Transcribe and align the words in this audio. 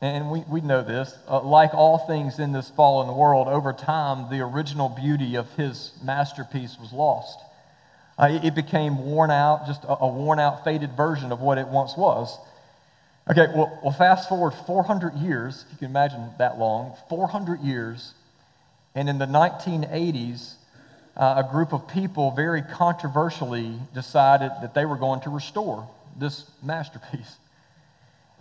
and 0.00 0.30
we, 0.30 0.44
we 0.48 0.60
know 0.60 0.82
this, 0.82 1.12
uh, 1.28 1.42
like 1.42 1.74
all 1.74 1.98
things 1.98 2.38
in 2.38 2.52
this 2.52 2.70
fallen 2.70 3.14
world, 3.14 3.48
over 3.48 3.72
time, 3.72 4.30
the 4.30 4.40
original 4.40 4.88
beauty 4.88 5.34
of 5.34 5.52
his 5.54 5.92
masterpiece 6.02 6.78
was 6.80 6.92
lost. 6.92 7.40
Uh, 8.18 8.40
it 8.42 8.54
became 8.54 8.98
worn 8.98 9.30
out, 9.30 9.66
just 9.66 9.84
a, 9.84 9.96
a, 10.02 10.08
worn 10.08 10.40
out, 10.40 10.64
faded 10.64 10.92
version 10.96 11.30
of 11.30 11.40
what 11.40 11.56
it 11.56 11.68
once 11.68 11.96
was. 11.96 12.36
Okay, 13.30 13.46
well, 13.54 13.78
well, 13.82 13.92
fast 13.92 14.28
forward 14.28 14.52
400 14.66 15.14
years, 15.14 15.64
if 15.66 15.72
you 15.72 15.78
can 15.78 15.90
imagine 15.90 16.30
that 16.38 16.58
long, 16.58 16.96
400 17.08 17.60
years, 17.60 18.14
and 18.94 19.08
in 19.08 19.18
the 19.18 19.26
1980s, 19.26 20.54
uh, 21.16 21.44
a 21.46 21.52
group 21.52 21.72
of 21.72 21.86
people 21.86 22.32
very 22.32 22.62
controversially 22.62 23.74
decided 23.94 24.50
that 24.62 24.74
they 24.74 24.84
were 24.84 24.96
going 24.96 25.20
to 25.20 25.30
restore 25.30 25.88
this 26.18 26.50
masterpiece. 26.62 27.36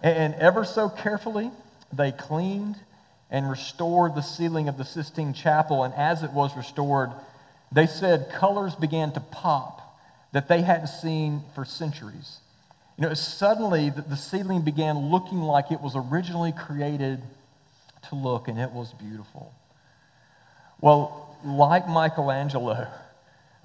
And 0.03 0.35
ever 0.35 0.63
so 0.63 0.89
carefully, 0.89 1.49
they 1.91 2.11
cleaned 2.11 2.77
and 3.29 3.49
restored 3.49 4.15
the 4.15 4.21
ceiling 4.21 4.69
of 4.69 4.77
the 4.77 4.85
Sistine 4.85 5.33
Chapel, 5.33 5.83
and 5.83 5.93
as 5.95 6.23
it 6.23 6.31
was 6.31 6.55
restored, 6.55 7.11
they 7.71 7.87
said 7.87 8.29
colors 8.31 8.75
began 8.75 9.11
to 9.13 9.19
pop 9.19 9.99
that 10.31 10.47
they 10.47 10.61
hadn't 10.61 10.87
seen 10.87 11.43
for 11.55 11.65
centuries. 11.65 12.39
You 12.97 13.07
know, 13.07 13.13
suddenly 13.13 13.89
the, 13.89 14.01
the 14.01 14.17
ceiling 14.17 14.61
began 14.61 15.09
looking 15.09 15.41
like 15.41 15.71
it 15.71 15.81
was 15.81 15.95
originally 15.95 16.51
created 16.51 17.21
to 18.09 18.15
look, 18.15 18.47
and 18.47 18.59
it 18.59 18.71
was 18.71 18.93
beautiful. 18.93 19.53
Well, 20.81 21.37
like 21.45 21.87
Michelangelo, 21.87 22.87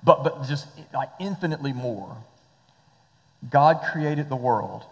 but, 0.05 0.25
but 0.25 0.47
just 0.47 0.67
like 0.93 1.11
infinitely 1.21 1.73
more, 1.73 2.17
God 3.49 3.81
created 3.93 4.29
the 4.29 4.37
world, 4.37 4.85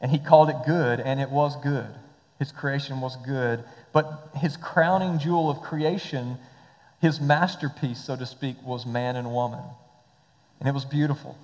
and 0.00 0.10
He 0.10 0.18
called 0.18 0.48
it 0.48 0.56
good, 0.66 1.00
and 1.00 1.20
it 1.20 1.30
was 1.30 1.56
good. 1.56 1.88
His 2.38 2.52
creation 2.52 3.00
was 3.00 3.16
good, 3.16 3.64
but 3.92 4.30
His 4.36 4.56
crowning 4.56 5.18
jewel 5.18 5.50
of 5.50 5.60
creation 5.60 6.38
his 7.00 7.20
masterpiece, 7.20 8.04
so 8.04 8.14
to 8.16 8.26
speak, 8.26 8.56
was 8.62 8.84
man 8.84 9.16
and 9.16 9.32
woman. 9.32 9.64
And 10.58 10.68
it 10.68 10.72
was 10.72 10.84
beautiful. 10.84 11.36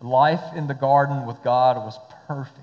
Life 0.00 0.54
in 0.54 0.66
the 0.66 0.74
garden 0.74 1.26
with 1.26 1.42
God 1.42 1.76
was 1.76 1.98
perfect. 2.26 2.60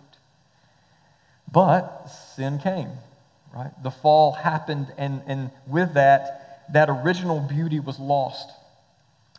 But 1.51 2.07
sin 2.35 2.59
came, 2.59 2.89
right? 3.53 3.72
The 3.83 3.91
fall 3.91 4.33
happened, 4.33 4.88
and, 4.97 5.22
and 5.25 5.50
with 5.67 5.95
that, 5.95 6.63
that 6.72 6.89
original 6.89 7.39
beauty 7.39 7.79
was 7.79 8.00
lost. 8.00 8.51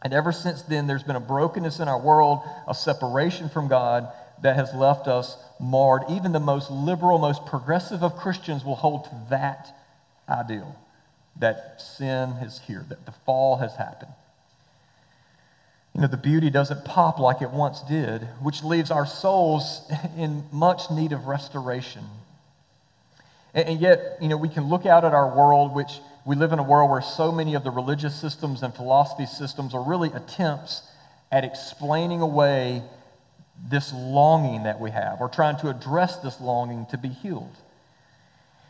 And 0.03 0.12
ever 0.12 0.33
since 0.33 0.62
then, 0.62 0.87
there's 0.87 1.03
been 1.03 1.17
a 1.17 1.21
brokenness 1.21 1.78
in 1.78 1.88
our 1.88 2.00
world, 2.00 2.41
a 2.69 2.75
separation 2.75 3.49
from 3.49 3.69
God 3.69 4.09
that 4.43 4.56
has 4.56 4.75
left 4.75 5.06
us 5.06 5.37
marred. 5.61 6.03
Even 6.11 6.33
the 6.33 6.41
most 6.41 6.71
liberal, 6.71 7.19
most 7.19 7.47
progressive 7.47 8.03
of 8.03 8.17
Christians 8.17 8.65
will 8.65 8.75
hold 8.75 9.05
to 9.05 9.11
that 9.31 9.75
ideal 10.28 10.77
that 11.39 11.81
sin 11.81 12.31
is 12.43 12.61
here, 12.67 12.85
that 12.89 13.07
the 13.07 13.13
fall 13.25 13.57
has 13.57 13.77
happened. 13.77 14.13
You 15.95 16.03
know, 16.03 16.09
the 16.09 16.17
beauty 16.17 16.51
doesn't 16.51 16.85
pop 16.85 17.19
like 17.19 17.41
it 17.41 17.51
once 17.51 17.81
did, 17.83 18.23
which 18.43 18.63
leaves 18.63 18.91
our 18.91 19.07
souls 19.07 19.81
in 20.17 20.45
much 20.53 20.91
need 20.91 21.13
of 21.13 21.27
restoration. 21.27 22.05
And, 23.55 23.81
yet, 23.81 24.19
you 24.21 24.29
know, 24.29 24.37
we 24.37 24.51
can 24.51 24.65
look 24.65 24.85
out 24.85 25.05
at 25.07 25.15
our 25.15 25.35
world, 25.35 25.75
which 25.75 26.01
we 26.27 26.37
live 26.37 26.53
in 26.53 26.59
a 26.59 26.63
world 26.63 26.91
where 26.91 27.01
so 27.01 27.33
many 27.33 27.55
of 27.55 27.65
the 27.65 27.71
religious 27.71 28.15
systems 28.15 28.63
and 28.63 28.75
philosophy 28.75 29.25
systems 29.25 29.73
are 29.73 29.83
really 29.83 30.11
attempts 30.13 30.83
at 31.33 31.45
explaining 31.45 32.21
away 32.21 32.83
this 33.71 33.93
longing 33.95 34.65
that 34.65 34.79
we 34.79 34.91
have 34.91 35.23
or 35.23 35.29
trying 35.31 35.57
to 35.61 35.71
address 35.71 36.17
this 36.19 36.39
longing 36.41 36.85
to 36.91 36.99
be 36.99 37.09
healed. 37.09 37.57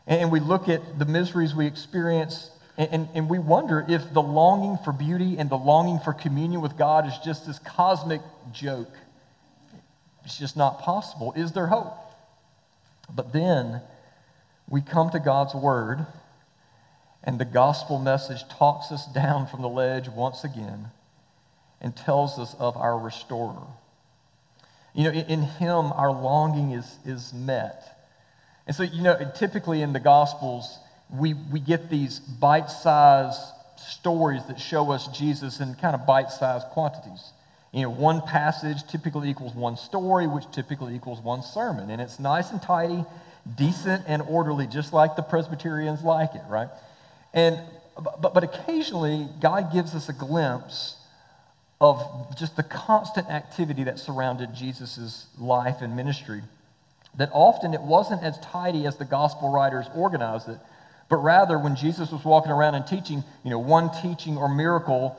And 0.06 0.31
we 0.31 0.38
look 0.38 0.69
at 0.69 0.98
the 0.98 1.04
miseries 1.04 1.54
we 1.54 1.66
experience 1.66 2.50
and, 2.78 2.88
and, 2.92 3.09
and, 3.14 3.31
we 3.31 3.38
wonder 3.38 3.84
if 3.88 4.12
the 4.12 4.20
longing 4.20 4.78
for 4.84 4.92
beauty 4.92 5.38
and 5.38 5.48
the 5.48 5.56
longing 5.56 5.98
for 5.98 6.12
communion 6.12 6.60
with 6.60 6.76
God 6.76 7.06
is 7.06 7.16
just 7.25 7.47
this 7.47 7.59
cosmic 7.59 8.20
joke. 8.53 8.92
It's 10.25 10.38
just 10.38 10.56
not 10.56 10.81
possible. 10.81 11.32
Is 11.36 11.53
there 11.53 11.69
hope? 11.69 11.97
But 13.15 13.32
then 13.32 13.81
we 14.69 14.82
come 14.82 15.10
to 15.10 15.20
God's 15.20 15.54
Word, 15.54 16.04
and 17.25 17.38
the 17.38 17.44
gospel 17.44 17.98
message 17.98 18.47
talks 18.48 18.92
us 18.92 19.06
down 19.06 19.47
from 19.47 19.62
the 19.62 19.69
ledge 19.69 20.09
once 20.09 20.44
again 20.44 20.88
and 21.81 21.97
tells 21.97 22.38
us 22.38 22.54
of 22.59 22.76
our 22.76 22.98
restorer. 22.98 23.62
You 24.94 25.04
know, 25.04 25.10
in 25.12 25.42
Him, 25.42 25.92
our 25.92 26.10
longing 26.10 26.72
is, 26.72 26.97
is 27.04 27.32
met. 27.32 28.06
And 28.66 28.75
so, 28.75 28.82
you 28.82 29.03
know, 29.03 29.16
typically 29.36 29.82
in 29.82 29.92
the 29.92 30.00
Gospels, 30.00 30.78
we, 31.10 31.34
we 31.34 31.60
get 31.60 31.90
these 31.90 32.18
bite 32.18 32.70
sized 32.70 33.40
stories 33.78 34.44
that 34.46 34.60
show 34.60 34.90
us 34.90 35.06
Jesus 35.08 35.60
in 35.60 35.74
kind 35.74 35.94
of 35.94 36.06
bite 36.06 36.30
sized 36.30 36.66
quantities. 36.68 37.30
You 37.72 37.82
know, 37.82 37.90
one 37.90 38.22
passage 38.22 38.86
typically 38.86 39.28
equals 39.28 39.54
one 39.54 39.76
story, 39.76 40.26
which 40.26 40.50
typically 40.50 40.94
equals 40.94 41.20
one 41.20 41.42
sermon. 41.42 41.90
And 41.90 42.00
it's 42.00 42.18
nice 42.18 42.50
and 42.50 42.60
tidy, 42.62 43.04
decent 43.56 44.04
and 44.06 44.22
orderly, 44.22 44.66
just 44.66 44.92
like 44.92 45.14
the 45.14 45.22
Presbyterians 45.22 46.02
like 46.02 46.34
it, 46.34 46.42
right? 46.48 46.68
And, 47.34 47.60
but, 48.20 48.32
but 48.32 48.44
occasionally, 48.44 49.28
God 49.40 49.72
gives 49.72 49.94
us 49.94 50.08
a 50.08 50.12
glimpse 50.12 50.96
of 51.80 52.34
just 52.38 52.56
the 52.56 52.62
constant 52.62 53.28
activity 53.28 53.84
that 53.84 53.98
surrounded 53.98 54.54
Jesus' 54.54 55.26
life 55.38 55.82
and 55.82 55.94
ministry. 55.94 56.42
That 57.18 57.30
often 57.32 57.74
it 57.74 57.82
wasn't 57.82 58.22
as 58.22 58.38
tidy 58.38 58.86
as 58.86 58.97
the 58.97 59.04
gospel 59.04 59.50
writers 59.52 59.86
organized 59.94 60.48
it, 60.48 60.59
but 61.08 61.18
rather, 61.18 61.58
when 61.58 61.76
Jesus 61.76 62.10
was 62.10 62.24
walking 62.24 62.50
around 62.50 62.74
and 62.74 62.86
teaching, 62.86 63.22
you 63.44 63.50
know, 63.50 63.58
one 63.58 63.91
teaching 64.03 64.36
or 64.36 64.48
miracle 64.48 65.16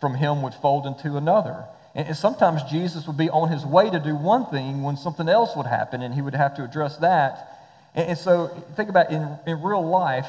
from 0.00 0.14
him 0.14 0.42
would 0.42 0.54
fold 0.54 0.86
into 0.86 1.16
another. 1.16 1.64
And 1.94 2.16
sometimes 2.16 2.62
Jesus 2.64 3.06
would 3.06 3.16
be 3.16 3.30
on 3.30 3.50
his 3.50 3.64
way 3.64 3.88
to 3.88 4.00
do 4.00 4.16
one 4.16 4.46
thing 4.46 4.82
when 4.82 4.96
something 4.96 5.28
else 5.28 5.56
would 5.56 5.66
happen, 5.66 6.02
and 6.02 6.12
he 6.12 6.20
would 6.20 6.34
have 6.34 6.56
to 6.56 6.64
address 6.64 6.96
that. 6.98 7.60
And 7.94 8.18
so, 8.18 8.48
think 8.76 8.90
about 8.90 9.10
in, 9.10 9.38
in 9.46 9.62
real 9.62 9.86
life, 9.86 10.26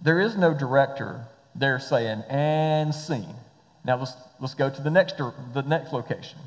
there 0.00 0.20
is 0.20 0.36
no 0.36 0.54
director 0.54 1.26
there 1.54 1.80
saying, 1.80 2.22
and 2.28 2.94
scene. 2.94 3.34
Now, 3.84 3.98
let's, 3.98 4.14
let's 4.40 4.54
go 4.54 4.70
to 4.70 4.82
the 4.82 4.90
next, 4.90 5.16
the 5.18 5.62
next 5.66 5.92
location. 5.92 6.38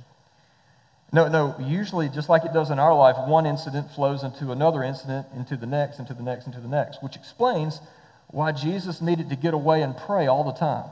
No, 1.14 1.28
no, 1.28 1.56
usually, 1.60 2.08
just 2.08 2.30
like 2.30 2.46
it 2.46 2.54
does 2.54 2.72
in 2.72 2.80
our 2.80 2.96
life, 2.96 3.18
one 3.28 3.46
incident 3.46 3.92
flows 3.92 4.24
into 4.24 4.52
another 4.52 4.82
incident, 4.82 5.28
into 5.36 5.58
the 5.58 5.66
next, 5.66 6.00
into 6.00 6.14
the 6.14 6.24
next, 6.24 6.48
into 6.48 6.62
the 6.62 6.70
next, 6.70 7.04
which 7.04 7.18
explains 7.18 7.82
why 8.28 8.54
Jesus 8.54 9.02
needed 9.02 9.30
to 9.30 9.36
get 9.36 9.54
away 9.54 9.82
and 9.82 9.96
pray 9.98 10.28
all 10.28 10.46
the 10.46 10.58
time. 10.58 10.90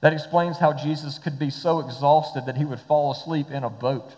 That 0.00 0.12
explains 0.12 0.58
how 0.58 0.72
Jesus 0.72 1.18
could 1.18 1.38
be 1.38 1.50
so 1.50 1.80
exhausted 1.80 2.46
that 2.46 2.56
he 2.56 2.64
would 2.64 2.80
fall 2.80 3.10
asleep 3.10 3.50
in 3.50 3.64
a 3.64 3.70
boat. 3.70 4.14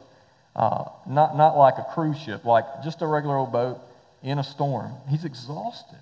Uh, 0.55 0.85
not, 1.07 1.37
not 1.37 1.57
like 1.57 1.79
a 1.79 1.87
cruise 1.95 2.19
ship, 2.19 2.45
like 2.45 2.65
just 2.83 3.01
a 3.01 3.07
regular 3.07 3.37
old 3.37 3.51
boat. 3.53 3.81
in 4.25 4.39
a 4.39 4.45
storm. 4.45 4.93
He's 5.09 5.25
exhausted. 5.25 5.99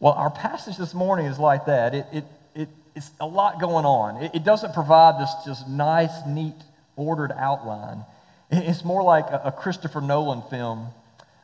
Well, 0.00 0.12
our 0.12 0.30
passage 0.30 0.76
this 0.76 0.92
morning 0.92 1.26
is 1.26 1.38
like 1.38 1.66
that. 1.66 1.94
It, 1.94 2.06
it, 2.12 2.24
it, 2.54 2.68
it's 2.94 3.10
a 3.20 3.26
lot 3.26 3.60
going 3.60 3.84
on. 3.84 4.22
It, 4.22 4.34
it 4.34 4.44
doesn't 4.44 4.74
provide 4.74 5.20
this 5.20 5.30
just 5.46 5.68
nice, 5.68 6.26
neat, 6.26 6.54
ordered 6.98 7.32
outline. 7.32 8.04
It's 8.50 8.84
more 8.84 9.02
like 9.02 9.26
a, 9.30 9.54
Christopher 9.56 10.00
Nolan 10.00 10.42
film 10.50 10.88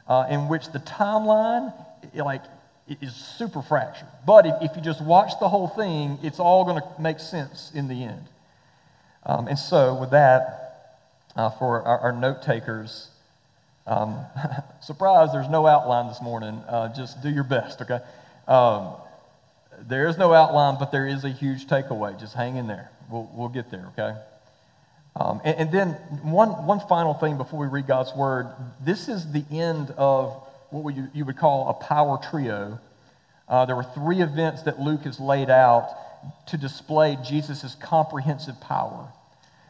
uh, 0.08 0.26
in 0.28 0.48
which 0.48 0.72
the 0.72 0.80
timeline, 0.80 1.72
like, 2.14 2.42
is 3.00 3.14
super 3.14 3.62
fractured. 3.62 4.08
But 4.26 4.46
if, 4.46 4.54
if, 4.62 4.76
you 4.76 4.82
just 4.82 5.02
watch 5.02 5.32
the 5.40 5.48
whole 5.48 5.68
thing, 5.68 6.18
it's 6.22 6.38
all 6.38 6.64
going 6.64 6.80
to 6.80 6.88
make 7.00 7.18
sense 7.18 7.70
in 7.74 7.88
the 7.88 8.04
end. 8.04 8.26
Um, 9.24 9.48
and 9.48 9.58
so, 9.58 9.94
with 9.94 10.10
that, 10.10 11.00
uh, 11.36 11.50
for 11.50 11.82
our, 11.82 11.98
our 11.98 12.12
note 12.12 12.42
takers, 12.42 13.08
um, 13.86 14.18
surprise, 14.80 15.30
there's 15.32 15.48
no 15.48 15.66
outline 15.66 16.08
this 16.08 16.20
morning. 16.22 16.62
Uh, 16.68 16.94
just 16.94 17.22
do 17.22 17.30
your 17.30 17.44
best, 17.44 17.80
okay? 17.82 18.00
Um, 18.46 18.94
there 19.80 20.06
is 20.06 20.18
no 20.18 20.32
outline, 20.32 20.76
but 20.78 20.92
there 20.92 21.06
is 21.06 21.24
a 21.24 21.30
huge 21.30 21.66
takeaway. 21.66 22.18
Just 22.18 22.34
hang 22.34 22.56
in 22.56 22.66
there. 22.66 22.90
We'll, 23.10 23.30
we'll 23.34 23.48
get 23.48 23.70
there, 23.70 23.90
okay? 23.98 24.16
Um, 25.16 25.40
and, 25.44 25.56
and, 25.56 25.72
then 25.72 25.90
one, 26.22 26.66
one 26.66 26.80
final 26.80 27.14
thing 27.14 27.36
before 27.36 27.60
we 27.60 27.66
read 27.66 27.86
God's 27.86 28.12
word. 28.14 28.48
This 28.80 29.08
is 29.08 29.30
the 29.30 29.44
end 29.50 29.90
of 29.96 30.42
what 30.70 30.96
you, 30.96 31.08
you 31.14 31.24
would 31.24 31.36
call 31.36 31.68
a 31.68 31.74
power 31.74 32.18
trio. 32.30 32.80
Uh, 33.48 33.64
there 33.64 33.76
were 33.76 33.86
three 33.94 34.20
events 34.20 34.62
that 34.62 34.80
Luke 34.80 35.02
has 35.02 35.20
laid 35.20 35.50
out 35.50 35.88
to 36.48 36.56
display 36.56 37.16
Jesus' 37.24 37.76
comprehensive 37.76 38.60
power. 38.60 39.12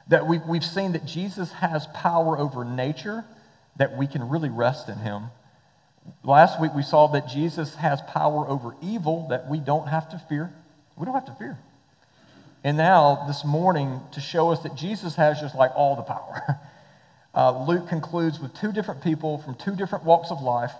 That 0.09 0.27
we, 0.27 0.39
we've 0.39 0.65
seen 0.65 0.93
that 0.93 1.05
Jesus 1.05 1.53
has 1.53 1.87
power 1.89 2.39
over 2.39 2.65
nature, 2.65 3.25
that 3.77 3.97
we 3.97 4.07
can 4.07 4.29
really 4.29 4.51
rest 4.51 4.89
in 4.89 4.97
him. 4.97 5.25
Last 6.23 6.61
week 6.61 6.73
we 6.75 6.83
saw 6.83 7.09
that 7.09 7.29
Jesus 7.29 7.75
has 7.77 8.01
power 8.03 8.47
over 8.49 8.75
evil 8.83 9.29
that 9.29 9.49
we 9.49 9.59
don't 9.59 9.89
have 9.89 10.09
to 10.11 10.19
fear. 10.29 10.53
We 10.97 11.05
don't 11.05 11.15
have 11.15 11.27
to 11.27 11.35
fear. 11.35 11.59
And 12.65 12.79
now, 12.79 13.27
this 13.27 13.45
morning, 13.45 14.01
to 14.13 14.23
show 14.23 14.51
us 14.51 14.61
that 14.61 14.75
Jesus 14.75 15.17
has 15.17 15.39
just 15.39 15.55
like 15.55 15.71
all 15.77 15.97
the 15.97 16.03
power, 16.03 16.59
uh, 17.35 17.67
Luke 17.67 17.89
concludes 17.89 18.41
with 18.41 18.55
two 18.55 18.73
different 18.73 19.05
people 19.05 19.37
from 19.37 19.55
two 19.55 19.77
different 19.77 20.05
walks 20.05 20.31
of 20.31 20.41
life, 20.41 20.73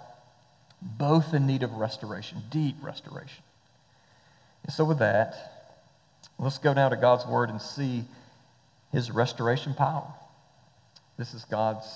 both 0.81 1.35
in 1.35 1.47
need 1.47 1.63
of 1.63 1.73
restoration, 1.73 2.43
deep 2.51 2.77
restoration. 2.83 3.45
And 4.63 4.73
so, 4.73 4.83
with 4.87 4.99
that, 5.01 5.77
let's 6.39 6.57
go 6.57 6.73
now 6.73 6.89
to 6.89 6.97
God's 6.97 7.27
Word 7.27 7.51
and 7.51 7.61
see 7.61 8.05
His 8.91 9.11
restoration 9.11 9.75
power. 9.75 10.07
This 11.19 11.35
is 11.35 11.45
God's 11.45 11.87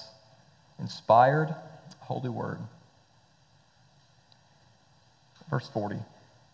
inspired, 0.78 1.54
holy 2.00 2.28
Word. 2.28 2.58
Verse 5.48 5.66
40. 5.66 5.96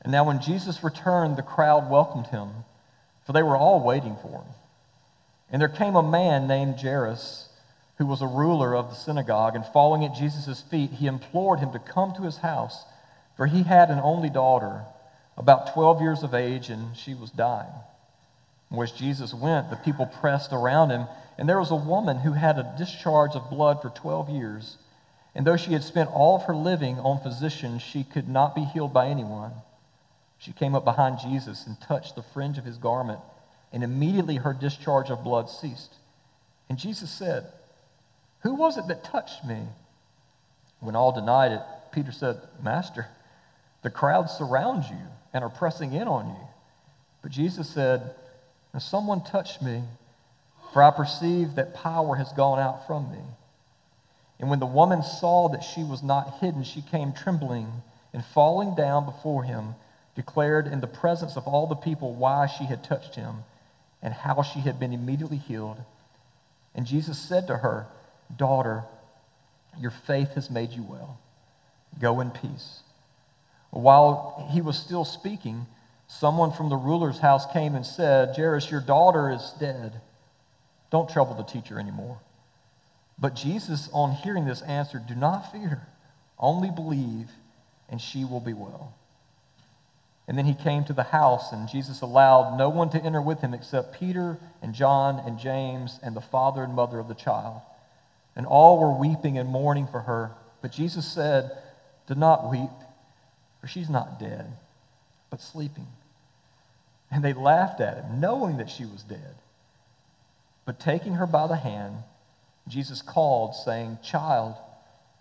And 0.03 0.13
now, 0.13 0.25
when 0.25 0.41
Jesus 0.41 0.85
returned, 0.85 1.37
the 1.37 1.43
crowd 1.43 1.91
welcomed 1.91 2.29
him, 2.29 2.51
for 3.25 3.33
they 3.33 3.43
were 3.43 3.57
all 3.57 3.81
waiting 3.81 4.17
for 4.21 4.29
him. 4.29 4.55
And 5.51 5.61
there 5.61 5.69
came 5.69 5.97
a 5.97 6.03
man 6.03 6.47
named 6.47 6.81
Jairus, 6.81 7.49
who 7.99 8.07
was 8.07 8.23
a 8.23 8.27
ruler 8.27 8.75
of 8.75 8.91
the 8.91 8.97
synagogue, 8.97 9.55
and 9.55 9.65
falling 9.67 10.05
at 10.05 10.15
Jesus' 10.15 10.63
feet, 10.63 10.91
he 10.91 11.07
implored 11.07 11.61
him 11.61 11.73
to 11.73 11.79
come 11.79 12.13
to 12.15 12.23
his 12.23 12.39
house, 12.39 12.85
for 13.37 13.47
he 13.47 13.63
had 13.63 13.91
an 13.91 14.01
only 14.01 14.31
daughter, 14.31 14.85
about 15.37 15.73
12 15.73 16.01
years 16.01 16.23
of 16.23 16.35
age, 16.35 16.71
and 16.71 16.97
she 16.97 17.15
was 17.15 17.31
dying. 17.31 17.73
As 18.83 18.91
Jesus 18.91 19.33
went, 19.33 19.71
the 19.71 19.77
people 19.77 20.07
pressed 20.07 20.53
around 20.53 20.91
him, 20.91 21.07
and 21.39 21.49
there 21.49 21.61
was 21.61 21.71
a 21.71 21.77
woman 21.77 22.19
who 22.19 22.33
had 22.33 22.59
a 22.59 22.75
discharge 22.77 23.35
of 23.35 23.51
blood 23.51 23.81
for 23.81 23.91
12 23.91 24.31
years. 24.31 24.77
And 25.35 25.47
though 25.47 25.57
she 25.57 25.73
had 25.73 25.85
spent 25.85 26.11
all 26.11 26.37
of 26.37 26.45
her 26.45 26.55
living 26.55 26.99
on 26.99 27.21
physicians, 27.21 27.83
she 27.83 28.05
could 28.05 28.29
not 28.29 28.55
be 28.55 28.65
healed 28.65 28.93
by 28.93 29.09
anyone. 29.09 29.53
She 30.45 30.53
came 30.53 30.75
up 30.75 30.85
behind 30.85 31.21
Jesus 31.21 31.67
and 31.67 31.81
touched 31.81 32.17
the 32.17 32.23
fringe 32.23 32.59
of 32.59 32.67
his 32.67 32.77
garment, 32.77 33.21
and 33.73 33.83
immediately 33.83 34.37
her 34.37 34.53
discharge 34.53 35.09
of 35.09 35.25
blood 35.25 35.49
ceased. 35.49 35.95
And 36.69 36.79
Jesus 36.79 37.11
said, 37.11 37.47
Who 38.41 38.55
was 38.55 38.77
it 38.77 38.87
that 38.89 39.05
touched 39.05 39.43
me? 39.47 39.63
When 40.81 40.97
all 40.97 41.13
denied 41.13 41.53
it, 41.53 41.63
Peter 41.93 42.13
said, 42.13 42.37
Master, 42.63 43.07
the 43.83 43.89
crowd 43.89 44.29
surrounds 44.29 44.91
you 44.91 44.99
and 45.33 45.43
are 45.43 45.49
pressing 45.49 45.95
in 45.95 46.09
on 46.09 46.29
you. 46.29 46.49
But 47.23 47.33
Jesus 47.33 47.69
said, 47.71 48.15
Someone 48.79 49.25
touched 49.25 49.63
me, 49.63 49.83
for 50.75 50.83
I 50.83 50.91
perceive 50.91 51.55
that 51.55 51.75
power 51.75 52.17
has 52.17 52.33
gone 52.33 52.59
out 52.59 52.87
from 52.87 53.11
me. 53.11 53.23
And 54.39 54.51
when 54.51 54.59
the 54.59 54.67
woman 54.67 55.03
saw 55.03 55.49
that 55.49 55.63
she 55.63 55.83
was 55.83 56.03
not 56.03 56.41
hidden, 56.41 56.65
she 56.65 56.83
came 56.83 57.15
trembling 57.15 57.69
and 58.13 58.23
falling 58.23 58.75
down 58.75 59.07
before 59.07 59.45
him, 59.45 59.77
declared 60.15 60.67
in 60.67 60.81
the 60.81 60.87
presence 60.87 61.37
of 61.37 61.47
all 61.47 61.67
the 61.67 61.75
people 61.75 62.15
why 62.15 62.47
she 62.47 62.65
had 62.65 62.85
touched 62.85 63.17
him 63.17 63.45
and 64.03 64.15
how 64.15 64.43
she 64.43 64.61
had 64.61 64.79
been 64.79 64.93
immediately 64.93 65.39
healed. 65.39 65.79
And 66.75 66.87
Jesus 66.87 67.19
said 67.19 67.47
to 67.47 67.59
her, 67.59 67.87
Daughter, 68.35 68.85
your 69.79 69.91
faith 69.91 70.35
has 70.35 70.51
made 70.51 70.73
you 70.73 70.83
well. 70.83 71.19
Go 72.01 72.21
in 72.21 72.31
peace. 72.31 72.81
While 73.71 74.49
he 74.53 74.61
was 74.61 74.79
still 74.79 75.05
speaking, 75.05 75.67
someone 76.07 76.53
from 76.53 76.69
the 76.69 76.77
ruler's 76.77 77.19
house 77.19 77.45
came 77.53 77.75
and 77.75 77.85
said, 77.85 78.37
Jairus, 78.37 78.71
your 78.71 78.81
daughter 78.81 79.31
is 79.31 79.53
dead. 79.59 80.01
Don't 80.91 81.11
trouble 81.11 81.35
the 81.35 81.43
teacher 81.43 81.79
anymore. 81.79 82.19
But 83.19 83.35
Jesus, 83.35 83.89
on 83.93 84.13
hearing 84.13 84.45
this, 84.45 84.63
answered, 84.63 85.07
Do 85.07 85.15
not 85.15 85.51
fear, 85.53 85.87
only 86.39 86.71
believe, 86.71 87.31
and 87.89 88.01
she 88.01 88.25
will 88.25 88.41
be 88.41 88.53
well. 88.53 88.95
And 90.27 90.39
then 90.39 90.47
he 90.47 90.55
came 90.55 90.85
to 90.85 90.95
the 90.95 91.03
house, 91.03 91.53
and 91.53 91.69
Jesus 91.69 92.01
allowed 92.01 92.57
no 92.57 92.71
one 92.71 92.89
to 92.91 93.03
enter 93.03 93.21
with 93.21 93.41
him 93.41 93.53
except 93.53 93.99
Peter 93.99 94.39
and 94.63 94.75
John 94.75 95.21
and 95.25 95.39
James 95.39 95.99
and 96.03 96.17
the 96.17 96.23
father 96.23 96.63
and 96.63 96.75
mother 96.75 96.99
of 96.99 97.09
the 97.09 97.15
child. 97.15 97.61
And 98.35 98.47
all 98.47 98.79
were 98.79 98.99
weeping 98.99 99.37
and 99.37 99.49
mourning 99.49 99.87
for 99.87 100.01
her. 100.01 100.33
But 100.63 100.73
Jesus 100.73 101.07
said, 101.07 101.51
Do 102.07 102.15
not 102.15 102.51
weep, 102.51 102.71
for 103.61 103.67
she's 103.67 103.91
not 103.91 104.19
dead, 104.19 104.47
but 105.29 105.43
sleeping. 105.43 105.89
And 107.11 107.23
they 107.23 107.35
laughed 107.35 107.81
at 107.81 107.99
him, 107.99 108.21
knowing 108.21 108.57
that 108.57 108.71
she 108.71 108.87
was 108.87 109.03
dead. 109.03 109.35
But 110.65 110.81
taking 110.81 111.15
her 111.15 111.27
by 111.27 111.47
the 111.47 111.57
hand, 111.57 111.97
Jesus 112.67 113.03
called, 113.03 113.55
saying, 113.55 113.99
Child, 114.03 114.57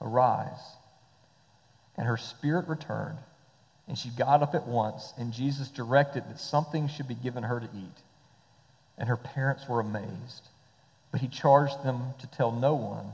arise. 0.02 0.78
And 1.98 2.08
her 2.08 2.18
spirit 2.18 2.68
returned, 2.68 3.18
and 3.88 3.98
she 3.98 4.10
got 4.10 4.42
up 4.42 4.56
at 4.56 4.68
once, 4.68 5.14
and 5.18 5.34
Jesus 5.34 5.68
directed 5.68 6.24
that 6.30 6.40
something 6.40 6.88
should 6.88 7.08
be 7.08 7.16
given 7.16 7.44
her 7.44 7.60
to 7.60 7.66
eat. 7.66 8.02
And 8.98 9.10
her 9.10 9.18
parents 9.18 9.68
were 9.68 9.80
amazed, 9.80 10.48
but 11.12 11.22
he 11.22 11.28
charged 11.28 11.84
them 11.84 12.14
to 12.20 12.28
tell 12.28 12.52
no 12.52 12.76
one 12.76 13.08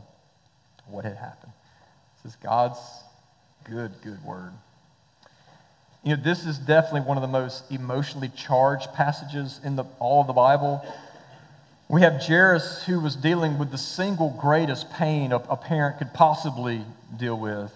what 0.87 1.05
had 1.05 1.17
happened. 1.17 1.53
This 2.23 2.33
is 2.33 2.37
God's 2.37 2.79
good, 3.63 3.91
good 4.03 4.23
word. 4.23 4.51
You 6.03 6.15
know, 6.15 6.23
this 6.23 6.45
is 6.45 6.57
definitely 6.57 7.01
one 7.01 7.17
of 7.17 7.21
the 7.21 7.27
most 7.27 7.69
emotionally 7.71 8.29
charged 8.29 8.93
passages 8.93 9.59
in 9.63 9.75
the, 9.75 9.85
all 9.99 10.21
of 10.21 10.27
the 10.27 10.33
Bible. 10.33 10.85
We 11.89 12.01
have 12.01 12.21
Jairus 12.21 12.83
who 12.85 12.99
was 12.99 13.15
dealing 13.15 13.57
with 13.57 13.71
the 13.71 13.77
single 13.77 14.29
greatest 14.39 14.91
pain 14.91 15.31
a, 15.31 15.37
a 15.37 15.57
parent 15.57 15.97
could 15.97 16.13
possibly 16.13 16.83
deal 17.17 17.37
with. 17.37 17.73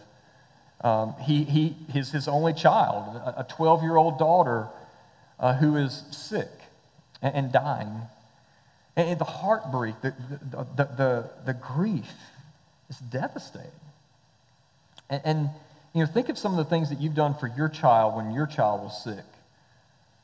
Um, 0.84 1.16
he, 1.22 1.46
he 1.46 1.76
is 1.96 2.12
his 2.12 2.28
only 2.28 2.54
child, 2.54 3.16
a 3.38 3.46
12 3.48 3.84
year 3.84 3.96
old 3.96 4.20
daughter 4.20 4.68
uh, 5.40 5.54
who 5.56 5.78
is 5.78 6.04
sick 6.12 6.50
and, 7.22 7.36
and 7.36 7.52
dying. 7.52 8.02
And, 8.96 9.10
and, 9.10 9.20
the 9.20 9.26
heartbreak, 9.26 10.02
the, 10.02 10.14
the, 10.52 10.68
the, 10.76 10.84
the, 10.84 11.30
the 11.46 11.54
grief 11.54 12.14
is 12.90 12.98
devastating. 12.98 13.72
And, 15.10 15.22
and, 15.24 15.50
you 15.94 16.04
know, 16.04 16.12
think 16.12 16.28
of 16.28 16.38
some 16.38 16.52
of 16.52 16.58
the 16.58 16.70
things 16.70 16.90
that 16.90 17.00
you've 17.00 17.16
done 17.16 17.34
for 17.34 17.48
your 17.48 17.70
child 17.70 18.16
when 18.16 18.32
your 18.32 18.46
child 18.46 18.84
was 18.84 19.04
sick. 19.04 19.26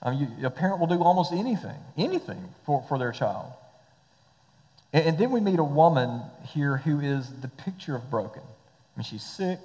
Um, 0.02 0.18
you, 0.18 0.46
a 0.46 0.50
parent 0.50 0.80
will 0.80 0.88
do 0.88 1.02
almost 1.02 1.32
anything, 1.32 1.78
anything 1.98 2.44
for, 2.66 2.84
for 2.88 2.98
their 2.98 3.12
child. 3.14 3.52
And, 4.92 5.06
and 5.06 5.18
then 5.18 5.32
we 5.32 5.40
meet 5.40 5.60
a 5.60 5.64
woman 5.64 6.22
here 6.54 6.78
who 6.78 7.00
is 7.00 7.30
the 7.42 7.48
picture 7.48 7.96
of 7.96 8.10
broken. 8.12 8.42
I 8.44 9.00
mean, 9.00 9.06
she's 9.06 9.24
sick, 9.24 9.60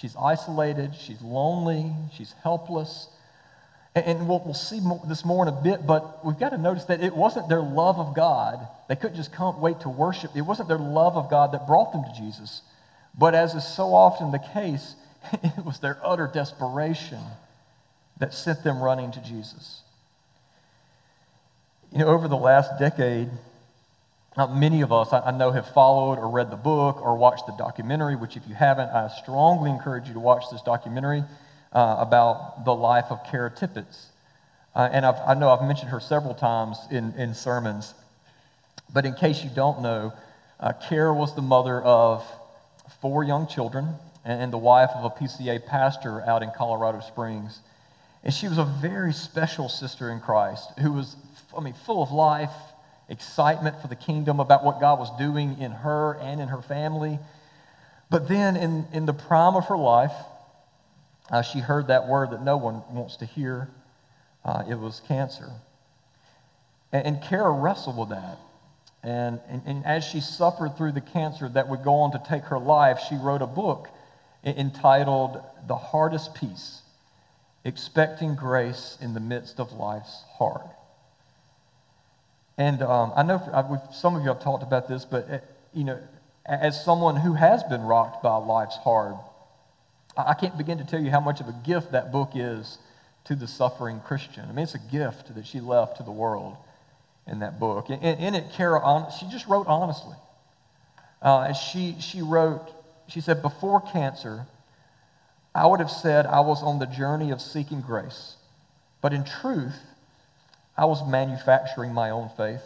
she's 0.00 0.16
isolated, 0.16 0.94
she's 0.94 1.20
lonely, 1.20 1.92
she's 2.14 2.34
helpless. 2.42 3.08
And, 3.94 4.28
we'll, 4.28 4.40
we'll 4.44 4.54
see 4.54 4.80
this 5.08 5.24
more 5.24 5.46
in 5.46 5.52
a 5.52 5.62
bit, 5.62 5.84
but 5.86 6.24
we've 6.24 6.38
got 6.38 6.50
to 6.50 6.58
notice 6.58 6.84
that 6.84 7.02
it 7.02 7.16
wasn't 7.16 7.48
their 7.48 7.62
love 7.62 7.98
of 7.98 8.14
God. 8.14 8.66
They 8.88 8.94
couldn't 8.94 9.16
just 9.16 9.32
come 9.32 9.60
wait 9.60 9.80
to 9.80 9.88
worship. 9.88 10.36
It 10.36 10.42
wasn't 10.42 10.68
their 10.68 10.78
love 10.78 11.16
of 11.16 11.28
God 11.28 11.52
that 11.52 11.66
brought 11.66 11.92
them 11.92 12.04
to 12.04 12.12
Jesus. 12.20 12.62
But 13.16 13.34
as 13.34 13.54
is 13.54 13.66
so 13.66 13.94
often 13.94 14.30
the 14.30 14.38
case, 14.38 14.94
it 15.32 15.64
was 15.64 15.80
their 15.80 15.98
utter 16.04 16.30
desperation 16.32 17.20
that 18.18 18.34
sent 18.34 18.62
them 18.62 18.80
running 18.80 19.10
to 19.12 19.20
Jesus. 19.20 19.82
You 21.90 22.00
know, 22.00 22.08
over 22.08 22.28
the 22.28 22.36
last 22.36 22.78
decade, 22.78 23.30
uh, 24.38 24.46
many 24.46 24.82
of 24.82 24.92
us, 24.92 25.12
I, 25.12 25.32
know, 25.32 25.50
have 25.50 25.68
followed 25.72 26.14
or 26.20 26.30
read 26.30 26.52
the 26.52 26.56
book 26.56 27.02
or 27.02 27.16
watched 27.16 27.46
the 27.46 27.52
documentary, 27.54 28.14
which, 28.14 28.36
if 28.36 28.46
you 28.46 28.54
haven't, 28.54 28.88
I 28.88 29.08
strongly 29.08 29.68
encourage 29.68 30.06
you 30.06 30.14
to 30.14 30.20
watch 30.20 30.44
this 30.52 30.62
documentary 30.62 31.24
uh, 31.72 31.96
about 31.98 32.64
the 32.64 32.72
life 32.72 33.06
of 33.10 33.18
Kara 33.28 33.50
Tippett. 33.50 34.06
Uh, 34.76 34.88
and 34.92 35.04
I've, 35.04 35.16
i 35.26 35.34
know 35.34 35.50
I've 35.50 35.66
mentioned 35.66 35.90
her 35.90 35.98
several 35.98 36.34
times 36.34 36.78
in, 36.88 37.12
in 37.14 37.34
sermons. 37.34 37.94
But 38.94 39.06
in 39.06 39.14
case 39.14 39.42
you 39.42 39.50
don't 39.50 39.82
know, 39.82 40.12
uh, 40.60 40.72
Kara 40.88 41.12
was 41.12 41.34
the 41.34 41.42
mother 41.42 41.82
of 41.82 42.24
four 43.00 43.24
young 43.24 43.48
children 43.48 43.88
and, 44.24 44.40
and 44.40 44.52
the 44.52 44.58
wife 44.58 44.90
of 44.94 45.04
a 45.04 45.10
PCA 45.10 45.66
pastor 45.66 46.22
out 46.22 46.44
in 46.44 46.52
Colorado 46.56 47.00
Springs. 47.00 47.58
And 48.22 48.32
she 48.32 48.46
was 48.46 48.58
a 48.58 48.64
very 48.64 49.12
special 49.12 49.68
sister 49.68 50.12
in 50.12 50.20
Christ 50.20 50.78
who 50.78 50.92
was, 50.92 51.16
I 51.56 51.60
mean, 51.60 51.74
full 51.74 52.04
of 52.04 52.12
life, 52.12 52.52
excitement 53.08 53.80
for 53.80 53.88
the 53.88 53.96
kingdom, 53.96 54.40
about 54.40 54.64
what 54.64 54.80
God 54.80 54.98
was 54.98 55.16
doing 55.18 55.58
in 55.60 55.70
her 55.70 56.14
and 56.20 56.40
in 56.40 56.48
her 56.48 56.62
family. 56.62 57.18
But 58.10 58.28
then 58.28 58.56
in, 58.56 58.86
in 58.92 59.06
the 59.06 59.12
prime 59.12 59.54
of 59.56 59.66
her 59.66 59.76
life, 59.76 60.12
uh, 61.30 61.42
she 61.42 61.60
heard 61.60 61.88
that 61.88 62.08
word 62.08 62.30
that 62.30 62.42
no 62.42 62.56
one 62.56 62.82
wants 62.90 63.16
to 63.16 63.26
hear. 63.26 63.68
Uh, 64.44 64.64
it 64.68 64.78
was 64.78 65.00
cancer. 65.06 65.50
And, 66.92 67.06
and 67.06 67.22
Kara 67.22 67.50
wrestled 67.50 67.98
with 67.98 68.10
that. 68.10 68.38
And, 69.02 69.40
and, 69.48 69.62
and, 69.64 69.86
as 69.86 70.04
she 70.04 70.20
suffered 70.20 70.76
through 70.76 70.92
the 70.92 71.00
cancer 71.00 71.48
that 71.50 71.68
would 71.68 71.84
go 71.84 71.94
on 71.96 72.12
to 72.12 72.22
take 72.28 72.44
her 72.44 72.58
life, 72.58 72.98
she 73.08 73.14
wrote 73.14 73.42
a 73.42 73.46
book 73.46 73.88
entitled 74.44 75.40
The 75.66 75.76
Hardest 75.76 76.34
Peace 76.34 76.82
Expecting 77.64 78.34
Grace 78.34 78.98
in 79.00 79.14
the 79.14 79.20
Midst 79.20 79.60
of 79.60 79.72
Life's 79.72 80.24
Hard. 80.38 80.68
And 82.58 82.82
um, 82.82 83.12
I 83.16 83.22
know 83.22 83.38
for, 83.38 83.80
some 83.94 84.16
of 84.16 84.22
you 84.22 84.28
have 84.28 84.42
talked 84.42 84.64
about 84.64 84.88
this, 84.88 85.04
but 85.04 85.30
uh, 85.30 85.38
you 85.72 85.84
know, 85.84 85.98
as 86.44 86.84
someone 86.84 87.16
who 87.16 87.34
has 87.34 87.62
been 87.62 87.82
rocked 87.82 88.22
by 88.22 88.36
life's 88.36 88.76
hard, 88.76 89.14
I 90.16 90.34
can't 90.34 90.58
begin 90.58 90.78
to 90.78 90.84
tell 90.84 91.00
you 91.00 91.10
how 91.10 91.20
much 91.20 91.40
of 91.40 91.48
a 91.48 91.54
gift 91.64 91.92
that 91.92 92.10
book 92.10 92.32
is 92.34 92.78
to 93.24 93.36
the 93.36 93.46
suffering 93.46 94.00
Christian. 94.00 94.44
I 94.48 94.52
mean, 94.52 94.64
it's 94.64 94.74
a 94.74 94.90
gift 94.90 95.34
that 95.34 95.46
she 95.46 95.60
left 95.60 95.98
to 95.98 96.02
the 96.02 96.10
world 96.10 96.56
in 97.28 97.38
that 97.40 97.60
book. 97.60 97.90
In, 97.90 98.00
in 98.00 98.34
it, 98.34 98.52
Kara, 98.52 99.06
she 99.18 99.28
just 99.28 99.46
wrote 99.46 99.68
honestly. 99.68 100.16
Uh, 101.22 101.52
she, 101.52 101.96
she 102.00 102.22
wrote, 102.22 102.68
she 103.06 103.20
said, 103.20 103.42
Before 103.42 103.80
cancer, 103.80 104.46
I 105.54 105.66
would 105.66 105.80
have 105.80 105.90
said 105.90 106.26
I 106.26 106.40
was 106.40 106.62
on 106.62 106.78
the 106.78 106.86
journey 106.86 107.30
of 107.30 107.40
seeking 107.40 107.80
grace. 107.80 108.36
But 109.00 109.12
in 109.12 109.24
truth, 109.24 109.78
I 110.78 110.84
was 110.84 111.04
manufacturing 111.04 111.92
my 111.92 112.08
own 112.08 112.30
faith. 112.36 112.62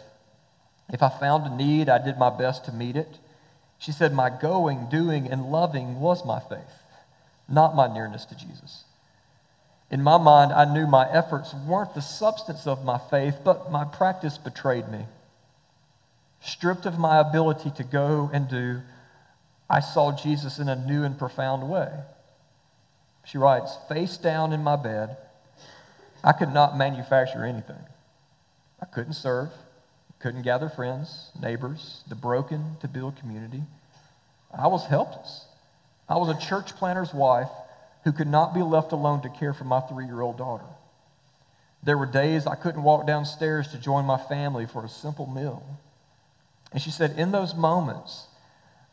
If 0.89 1.01
I 1.01 1.09
found 1.09 1.47
a 1.47 1.55
need, 1.55 1.89
I 1.89 1.97
did 1.97 2.19
my 2.19 2.29
best 2.29 2.63
to 2.65 2.71
meet 2.71 2.95
it. 2.95 3.17
She 3.79 3.91
said, 3.91 4.13
My 4.13 4.29
going, 4.29 4.87
doing, 4.87 5.27
and 5.27 5.51
loving 5.51 5.99
was 5.99 6.23
my 6.23 6.39
faith, 6.39 6.83
not 7.49 7.75
my 7.75 7.91
nearness 7.91 8.23
to 8.25 8.35
Jesus. 8.35 8.83
In 9.89 10.03
my 10.03 10.19
mind, 10.19 10.53
I 10.53 10.71
knew 10.71 10.85
my 10.85 11.11
efforts 11.11 11.55
weren't 11.55 11.95
the 11.95 12.01
substance 12.01 12.67
of 12.67 12.85
my 12.85 12.99
faith, 13.09 13.39
but 13.43 13.71
my 13.71 13.83
practice 13.83 14.37
betrayed 14.37 14.87
me. 14.89 15.05
Stripped 16.39 16.85
of 16.85 16.99
my 16.99 17.19
ability 17.19 17.71
to 17.77 17.83
go 17.83 18.29
and 18.31 18.47
do, 18.47 18.81
I 19.69 19.79
saw 19.79 20.11
Jesus 20.11 20.59
in 20.59 20.69
a 20.69 20.75
new 20.75 21.03
and 21.03 21.17
profound 21.17 21.67
way. 21.67 21.89
She 23.25 23.39
writes, 23.39 23.77
face 23.89 24.17
down 24.17 24.53
in 24.53 24.63
my 24.63 24.75
bed, 24.75 25.17
I 26.23 26.31
could 26.33 26.53
not 26.53 26.77
manufacture 26.77 27.43
anything. 27.43 27.83
I 28.83 28.85
couldn't 28.85 29.13
serve, 29.13 29.49
couldn't 30.19 30.41
gather 30.41 30.67
friends, 30.67 31.31
neighbors, 31.41 32.03
the 32.09 32.15
broken 32.15 32.75
to 32.81 32.87
build 32.89 33.15
community. 33.15 33.63
I 34.53 34.67
was 34.67 34.87
helpless. 34.87 35.45
I 36.09 36.17
was 36.17 36.27
a 36.27 36.45
church 36.45 36.75
planter's 36.75 37.13
wife 37.13 37.47
who 38.03 38.11
could 38.11 38.27
not 38.27 38.53
be 38.53 38.61
left 38.61 38.91
alone 38.91 39.21
to 39.21 39.29
care 39.29 39.53
for 39.53 39.63
my 39.63 39.79
three 39.79 40.03
year 40.03 40.19
old 40.19 40.37
daughter. 40.37 40.65
There 41.81 41.97
were 41.97 42.05
days 42.05 42.45
I 42.45 42.55
couldn't 42.55 42.83
walk 42.83 43.07
downstairs 43.07 43.69
to 43.69 43.77
join 43.77 44.03
my 44.03 44.17
family 44.17 44.65
for 44.65 44.83
a 44.83 44.89
simple 44.89 45.27
meal. 45.27 45.63
And 46.73 46.81
she 46.81 46.91
said, 46.91 47.17
In 47.17 47.31
those 47.31 47.55
moments, 47.55 48.27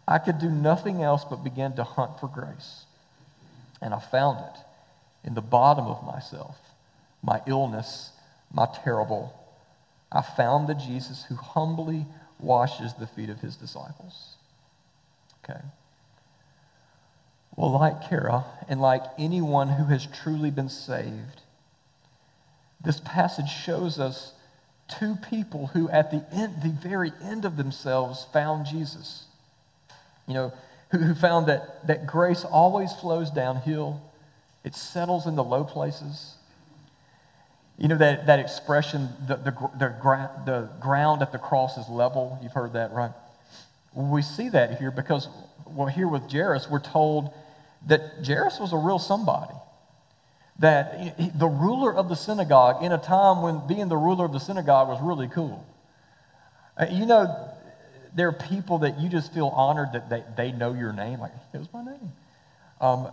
I 0.06 0.18
could 0.18 0.38
do 0.38 0.50
nothing 0.50 1.02
else 1.02 1.24
but 1.24 1.42
begin 1.42 1.74
to 1.74 1.82
hunt 1.82 2.20
for 2.20 2.28
grace. 2.28 2.84
And 3.82 3.92
I 3.92 3.98
found 3.98 4.38
it 4.38 4.60
in 5.24 5.34
the 5.34 5.42
bottom 5.42 5.88
of 5.88 6.04
myself, 6.04 6.56
my 7.24 7.42
illness, 7.48 8.12
my 8.52 8.68
terrible. 8.84 9.34
I 10.12 10.22
found 10.22 10.68
the 10.68 10.74
Jesus 10.74 11.24
who 11.24 11.36
humbly 11.36 12.06
washes 12.38 12.94
the 12.94 13.06
feet 13.06 13.30
of 13.30 13.40
his 13.40 13.56
disciples. 13.56 14.34
Okay. 15.44 15.60
Well, 17.56 17.72
like 17.72 18.08
Kara, 18.08 18.44
and 18.68 18.80
like 18.80 19.02
anyone 19.18 19.68
who 19.68 19.84
has 19.84 20.06
truly 20.06 20.50
been 20.50 20.68
saved, 20.68 21.42
this 22.82 23.00
passage 23.00 23.50
shows 23.50 23.98
us 23.98 24.32
two 24.88 25.16
people 25.28 25.68
who, 25.68 25.88
at 25.90 26.10
the, 26.10 26.24
end, 26.32 26.62
the 26.62 26.70
very 26.70 27.12
end 27.22 27.44
of 27.44 27.56
themselves, 27.56 28.26
found 28.32 28.66
Jesus. 28.66 29.24
You 30.26 30.34
know, 30.34 30.52
who, 30.90 30.98
who 30.98 31.14
found 31.14 31.46
that, 31.46 31.86
that 31.86 32.06
grace 32.06 32.44
always 32.44 32.92
flows 32.92 33.30
downhill, 33.30 34.00
it 34.64 34.74
settles 34.74 35.26
in 35.26 35.36
the 35.36 35.44
low 35.44 35.64
places. 35.64 36.34
You 37.80 37.88
know 37.88 37.96
that, 37.96 38.26
that 38.26 38.38
expression, 38.38 39.08
the, 39.26 39.36
the, 39.36 39.50
the, 39.78 40.30
the 40.44 40.68
ground 40.80 41.22
at 41.22 41.32
the 41.32 41.38
cross 41.38 41.78
is 41.78 41.88
level? 41.88 42.38
You've 42.42 42.52
heard 42.52 42.74
that, 42.74 42.92
right? 42.92 43.12
We 43.94 44.20
see 44.20 44.50
that 44.50 44.78
here 44.78 44.90
because, 44.90 45.28
well, 45.66 45.86
here 45.86 46.06
with 46.06 46.30
Jairus, 46.30 46.68
we're 46.68 46.80
told 46.80 47.32
that 47.86 48.02
Jairus 48.24 48.60
was 48.60 48.74
a 48.74 48.76
real 48.76 48.98
somebody. 48.98 49.54
That 50.58 51.38
the 51.38 51.46
ruler 51.46 51.94
of 51.94 52.10
the 52.10 52.16
synagogue, 52.16 52.84
in 52.84 52.92
a 52.92 52.98
time 52.98 53.40
when 53.40 53.66
being 53.66 53.88
the 53.88 53.96
ruler 53.96 54.26
of 54.26 54.32
the 54.32 54.40
synagogue 54.40 54.88
was 54.88 55.00
really 55.00 55.28
cool. 55.28 55.66
Uh, 56.76 56.84
you 56.90 57.06
know, 57.06 57.48
there 58.14 58.28
are 58.28 58.32
people 58.32 58.78
that 58.80 59.00
you 59.00 59.08
just 59.08 59.32
feel 59.32 59.48
honored 59.48 59.92
that 59.94 60.10
they, 60.10 60.22
they 60.36 60.52
know 60.52 60.74
your 60.74 60.92
name. 60.92 61.20
Like, 61.20 61.32
it 61.54 61.58
was 61.58 61.72
my 61.72 61.82
name. 61.82 62.12
Um, 62.78 63.10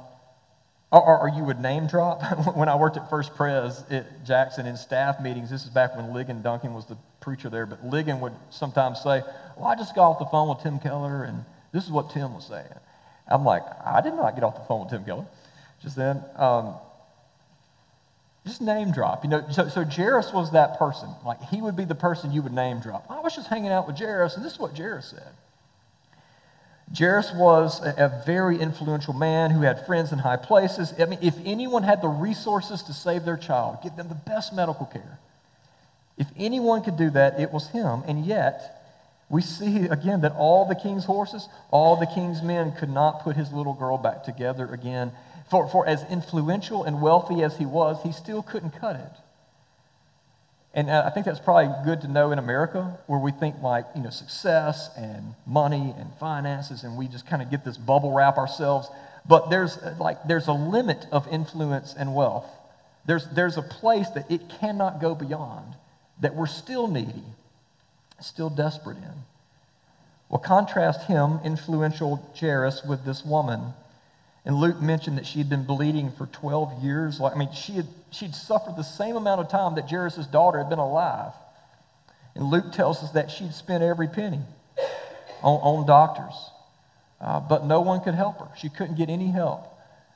or, 0.91 1.20
or, 1.20 1.29
you 1.29 1.44
would 1.44 1.60
name 1.60 1.88
drop. 1.88 2.22
when 2.56 2.70
I 2.70 2.75
worked 2.75 2.96
at 2.98 3.10
First 3.10 3.36
Pres 3.36 3.84
at 3.89 4.25
Jackson 4.25 4.65
in 4.65 4.77
staff 4.77 5.20
meetings, 5.20 5.50
this 5.50 5.63
is 5.63 5.70
back 5.70 5.96
when 5.96 6.08
Ligon 6.08 6.41
Duncan 6.41 6.74
was 6.74 6.86
the 6.86 6.98
preacher 7.20 7.50
there, 7.50 7.65
but 7.65 7.86
Ligon 7.86 8.20
would 8.22 8.34
sometimes 8.50 9.01
say, 9.01 9.22
Well, 9.58 9.67
I 9.67 9.75
just 9.75 9.96
got 9.96 10.12
off 10.12 10.20
the 10.20 10.25
phone 10.25 10.48
with 10.50 10.60
Tim 10.60 10.79
Keller, 10.79 11.24
and 11.24 11.44
this 11.74 11.84
is 11.84 11.91
what 11.91 12.12
Tim 12.12 12.34
was 12.34 12.46
saying. 12.46 12.67
I'm 13.27 13.44
like, 13.44 13.63
I 13.86 14.00
did 14.00 14.13
not 14.13 14.36
get 14.36 14.44
off 14.44 14.56
the 14.56 14.65
phone 14.65 14.82
with 14.82 14.89
Tim 14.89 15.03
Keller 15.03 15.25
just 15.82 15.96
then. 15.96 16.24
Um, 16.36 16.75
just 18.46 18.62
name 18.62 18.91
drop. 18.91 19.24
You 19.24 19.29
know, 19.29 19.46
so, 19.51 19.67
so 19.67 19.84
Jairus 19.84 20.32
was 20.34 20.51
that 20.51 20.79
person. 20.79 21.10
Like, 21.25 21.41
he 21.44 21.62
would 21.62 21.75
be 21.75 21.86
the 21.86 21.96
person 21.96 22.32
you 22.32 22.41
would 22.41 22.53
name 22.53 22.79
drop. 22.79 23.06
I 23.10 23.20
was 23.20 23.36
just 23.36 23.48
hanging 23.48 23.72
out 23.72 23.88
with 23.88 23.98
Jairus, 23.98 24.36
and 24.36 24.46
this 24.46 24.53
is 24.53 24.60
what 24.60 24.77
Jairus 24.77 25.08
said. 25.08 25.34
Jairus 26.96 27.34
was 27.34 27.82
a, 27.82 28.06
a 28.06 28.24
very 28.25 28.60
influential 28.60 29.13
man 29.13 29.51
who 29.51 29.62
had 29.62 29.86
friends 29.86 30.12
in 30.12 30.20
high 30.20 30.38
places. 30.38 30.94
I 31.00 31.06
mean, 31.06 31.20
if 31.22 31.36
anyone 31.46 31.84
had 31.84 32.01
the 32.01 32.08
resources 32.08 32.82
to 32.84 32.94
save 32.94 33.25
their 33.25 33.38
child, 33.38 33.79
give 33.84 33.96
them 33.96 34.08
the 34.08 34.15
best 34.15 34.53
medical 34.53 34.86
care, 34.86 35.20
if 36.17 36.27
anyone 36.38 36.82
could 36.82 36.98
do 36.98 37.10
that, 37.12 37.39
it 37.39 37.51
was 37.51 37.67
him. 37.67 38.03
And 38.08 38.25
yet, 38.25 38.77
we 39.29 39.41
see 39.41 39.86
again 39.86 40.22
that 40.22 40.34
all 40.34 40.65
the 40.65 40.75
king's 40.75 41.06
horses, 41.06 41.48
all 41.70 41.98
the 41.98 42.08
king's 42.08 42.41
men 42.41 42.72
could 42.72 42.89
not 42.89 43.22
put 43.22 43.36
his 43.36 43.51
little 43.51 43.74
girl 43.74 43.98
back 43.98 44.24
together 44.24 44.65
again. 44.67 45.12
For, 45.50 45.67
for 45.67 45.86
as 45.88 46.03
influential 46.10 46.84
and 46.84 47.01
wealthy 47.01 47.44
as 47.44 47.58
he 47.58 47.65
was, 47.65 48.01
he 48.03 48.12
still 48.12 48.41
couldn't 48.41 48.72
cut 48.72 48.96
it. 48.96 49.27
And 50.78 50.90
uh, 50.90 51.04
I 51.06 51.10
think 51.10 51.26
that's 51.26 51.40
probably 51.40 51.74
good 51.84 52.02
to 52.02 52.08
know 52.08 52.32
in 52.32 52.40
America, 52.40 52.98
where 53.08 53.20
we 53.20 53.32
think 53.32 53.62
like, 53.62 53.86
you 53.96 54.02
know, 54.04 54.12
success 54.12 54.90
and 54.96 55.34
money 55.46 55.94
and 55.98 56.14
finances, 56.20 56.84
and 56.84 56.96
we 56.96 57.08
just 57.08 57.26
kind 57.26 57.42
of 57.42 57.50
get 57.50 57.66
this 57.66 57.78
bubble 57.78 58.14
wrap 58.14 58.38
ourselves. 58.38 58.88
But 59.28 59.50
there's 59.50 59.78
uh, 59.78 59.96
like, 60.00 60.24
there's 60.28 60.48
a 60.48 60.54
limit 60.54 61.08
of 61.12 61.28
influence 61.30 61.96
and 61.98 62.16
wealth. 62.16 62.46
There's, 63.06 63.28
there's 63.30 63.58
a 63.58 63.62
place 63.62 64.10
that 64.12 64.30
it 64.32 64.50
cannot 64.62 65.02
go 65.02 65.16
beyond, 65.16 65.74
that 66.22 66.36
we're 66.36 66.46
still 66.46 66.88
needy 66.88 67.24
still 68.20 68.50
desperate 68.50 68.98
in. 68.98 69.24
Well, 70.30 70.40
contrast 70.40 71.08
him, 71.08 71.40
influential 71.44 72.24
Jairus, 72.40 72.84
with 72.84 73.06
this 73.06 73.24
woman. 73.24 73.74
And 74.48 74.56
Luke 74.56 74.82
mentioned 74.82 75.18
that 75.18 75.25
she 75.25 75.39
had 75.39 75.50
been 75.50 75.66
bleeding 75.66 76.10
for 76.10 76.25
12 76.27 76.82
years. 76.82 77.20
Like, 77.20 77.36
I 77.36 77.38
mean, 77.38 77.51
she 77.51 77.74
had, 77.74 77.88
she'd 78.12 78.34
suffered 78.34 78.77
the 78.77 78.82
same 78.82 79.18
amount 79.18 79.42
of 79.42 79.50
time 79.50 79.75
that 79.75 79.89
Jairus' 79.89 80.25
daughter 80.25 80.58
had 80.58 80.70
been 80.70 80.80
alive. 80.80 81.34
And 82.34 82.46
Luke 82.46 82.72
tells 82.72 83.04
us 83.04 83.12
that 83.12 83.30
she'd 83.30 83.54
spent 83.54 83.84
every 83.84 84.08
penny 84.08 84.39
on, 85.44 85.60
on 85.60 85.86
doctors. 85.86 86.34
Uh, 87.20 87.42
but 87.42 87.66
no 87.66 87.82
one 87.82 88.00
could 88.00 88.13
help 88.13 88.39
her. 88.39 88.48
She 88.58 88.70
couldn't 88.70 88.96
get 88.96 89.10
any 89.10 89.27
help. 89.27 89.68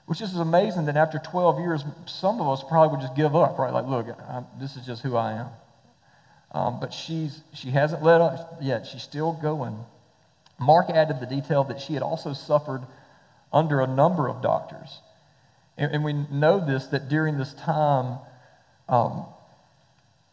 Which 0.06 0.22
is 0.22 0.34
amazing 0.38 0.86
that 0.86 0.96
after 0.96 1.20
12 1.20 1.60
years, 1.60 1.84
some 2.06 2.40
of 2.40 2.48
us 2.48 2.64
probably 2.64 2.96
would 2.96 3.02
just 3.02 3.18
give 3.18 3.36
up, 3.36 3.60
right? 3.60 3.74
Like, 3.74 3.88
look, 3.88 4.08
I'm, 4.30 4.46
this 4.62 4.78
is 4.78 4.86
just 4.86 5.02
who 5.04 5.18
I 5.18 5.34
am. 5.34 5.48
Um, 6.54 6.80
but 6.80 6.94
she's, 6.94 7.42
she 7.54 7.72
hasn't 7.72 8.02
let 8.02 8.22
up 8.22 8.60
yet. 8.62 8.88
She's 8.88 9.04
still 9.04 9.34
going. 9.34 9.78
Mark 10.58 10.90
added 10.90 11.20
the 11.20 11.26
detail 11.26 11.66
that 11.66 11.82
she 11.82 11.96
had 11.96 12.02
also 12.02 12.32
suffered 12.32 12.84
under 13.54 13.82
a 13.82 13.88
number 13.88 14.28
of 14.28 14.42
doctors. 14.42 15.00
And, 15.78 15.92
and 15.94 16.04
we 16.04 16.14
know 16.14 16.66
this 16.66 16.88
that 16.88 17.10
during 17.10 17.38
this 17.38 17.54
time, 17.54 18.20
um, 18.90 19.26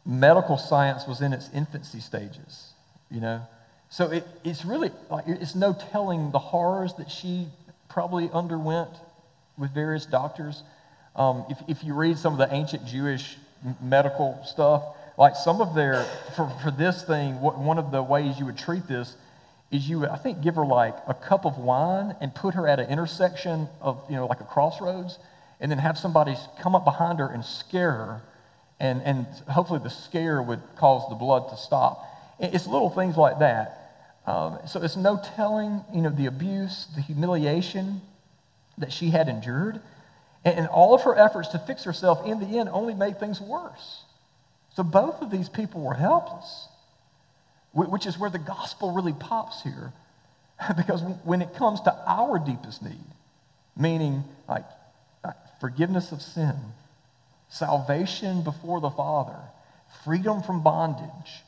medical 0.05 0.57
science 0.57 1.07
was 1.07 1.21
in 1.21 1.33
its 1.33 1.51
infancy 1.55 2.01
stages, 2.01 2.73
you 3.11 3.21
know. 3.21 3.43
So 3.91 4.11
it, 4.11 4.27
it's 4.45 4.65
really 4.65 4.91
like 5.11 5.25
it's 5.27 5.55
no 5.55 5.77
telling 5.93 6.31
the 6.31 6.39
horrors 6.39 6.95
that 6.95 7.11
she 7.11 7.49
probably 7.89 8.31
underwent 8.33 8.91
with 9.57 9.73
various 9.73 10.07
doctors. 10.07 10.63
Um, 11.17 11.45
if, 11.49 11.59
if 11.69 11.85
you 11.85 11.95
read 11.95 12.19
some 12.19 12.39
of 12.39 12.39
the 12.39 12.55
ancient 12.55 12.87
Jewish 12.87 13.37
medical 13.81 14.41
stuff, 14.45 14.83
like 15.17 15.35
some 15.35 15.61
of 15.61 15.75
their, 15.75 16.05
for, 16.37 16.49
for 16.63 16.71
this 16.71 17.03
thing, 17.03 17.41
one 17.41 17.79
of 17.79 17.91
the 17.91 18.03
ways 18.03 18.39
you 18.39 18.47
would 18.47 18.59
treat 18.59 18.87
this 18.87 19.17
is 19.71 19.89
you 19.89 20.07
I 20.07 20.17
think, 20.17 20.41
give 20.41 20.55
her 20.57 20.65
like 20.65 20.97
a 21.07 21.15
cup 21.15 21.45
of 21.45 21.59
wine 21.59 22.17
and 22.21 22.35
put 22.35 22.55
her 22.55 22.67
at 22.67 22.81
an 22.81 22.89
intersection 22.89 23.69
of, 23.81 24.03
you 24.09 24.17
know, 24.17 24.27
like 24.27 24.41
a 24.41 24.45
crossroads, 24.45 25.19
and 25.61 25.71
then 25.71 25.79
have 25.79 25.99
somebody 25.99 26.37
come 26.61 26.75
up 26.75 26.85
behind 26.85 27.19
her 27.19 27.29
and 27.29 27.45
scare 27.45 27.93
her, 27.93 28.23
and, 28.81 29.03
and 29.03 29.27
hopefully 29.49 29.81
the 29.83 29.91
scare 29.91 30.41
would 30.41 30.63
cause 30.77 31.09
the 31.09 31.17
blood 31.17 31.49
to 31.51 31.57
stop. 31.57 32.05
It's 32.39 32.67
little 32.67 32.91
things 32.91 33.17
like 33.17 33.41
that. 33.41 33.75
Um, 34.27 34.59
so 34.67 34.83
it's 34.83 34.97
no 34.97 35.21
telling, 35.37 35.85
you 35.93 36.03
know, 36.03 36.11
the 36.11 36.27
abuse, 36.27 36.87
the 36.95 37.01
humiliation 37.01 38.03
that 38.77 38.93
she 38.93 39.11
had 39.11 39.29
endured. 39.29 39.81
And, 40.45 40.61
and 40.61 40.69
all 40.69 40.95
of 40.95 41.03
her 41.03 41.17
efforts 41.17 41.49
to 41.49 41.59
fix 41.59 41.85
herself 41.85 42.25
in 42.25 42.39
the 42.39 42.59
end 42.59 42.69
only 42.69 42.95
made 42.95 43.19
things 43.19 43.41
worse. 43.41 44.03
So 44.77 44.83
both 44.85 45.23
of 45.23 45.31
these 45.31 45.49
people 45.49 45.81
were 45.81 45.95
helpless, 45.95 46.68
which 47.73 48.07
is 48.07 48.19
where 48.19 48.31
the 48.31 48.39
gospel 48.39 48.93
really 48.93 49.13
pops 49.13 49.63
here. 49.63 49.93
because 50.77 51.03
when 51.25 51.43
it 51.43 51.55
comes 51.55 51.81
to 51.83 51.95
our 52.07 52.39
deepest 52.39 52.83
need, 52.83 52.97
meaning 53.77 54.25
like 54.49 54.65
uh, 55.25 55.33
forgiveness 55.61 56.13
of 56.13 56.21
sin, 56.21 56.57
salvation 57.49 58.43
before 58.43 58.81
the 58.81 58.91
Father, 58.91 59.39
freedom 60.05 60.43
from 60.43 60.63
bondage, 60.63 61.43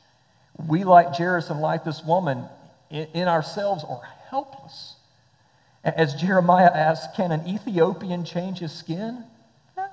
we, 0.67 0.83
like 0.83 1.13
Jairus 1.13 1.49
and 1.49 1.61
like 1.61 1.83
this 1.83 2.03
woman, 2.03 2.45
in, 2.89 3.07
in 3.13 3.27
ourselves 3.27 3.83
are 3.87 4.01
helpless. 4.29 4.95
As 5.83 6.13
Jeremiah 6.13 6.71
asks, 6.73 7.15
can 7.15 7.31
an 7.31 7.47
Ethiopian 7.47 8.23
change 8.23 8.59
his 8.59 8.71
skin? 8.71 9.23
No. 9.75 9.87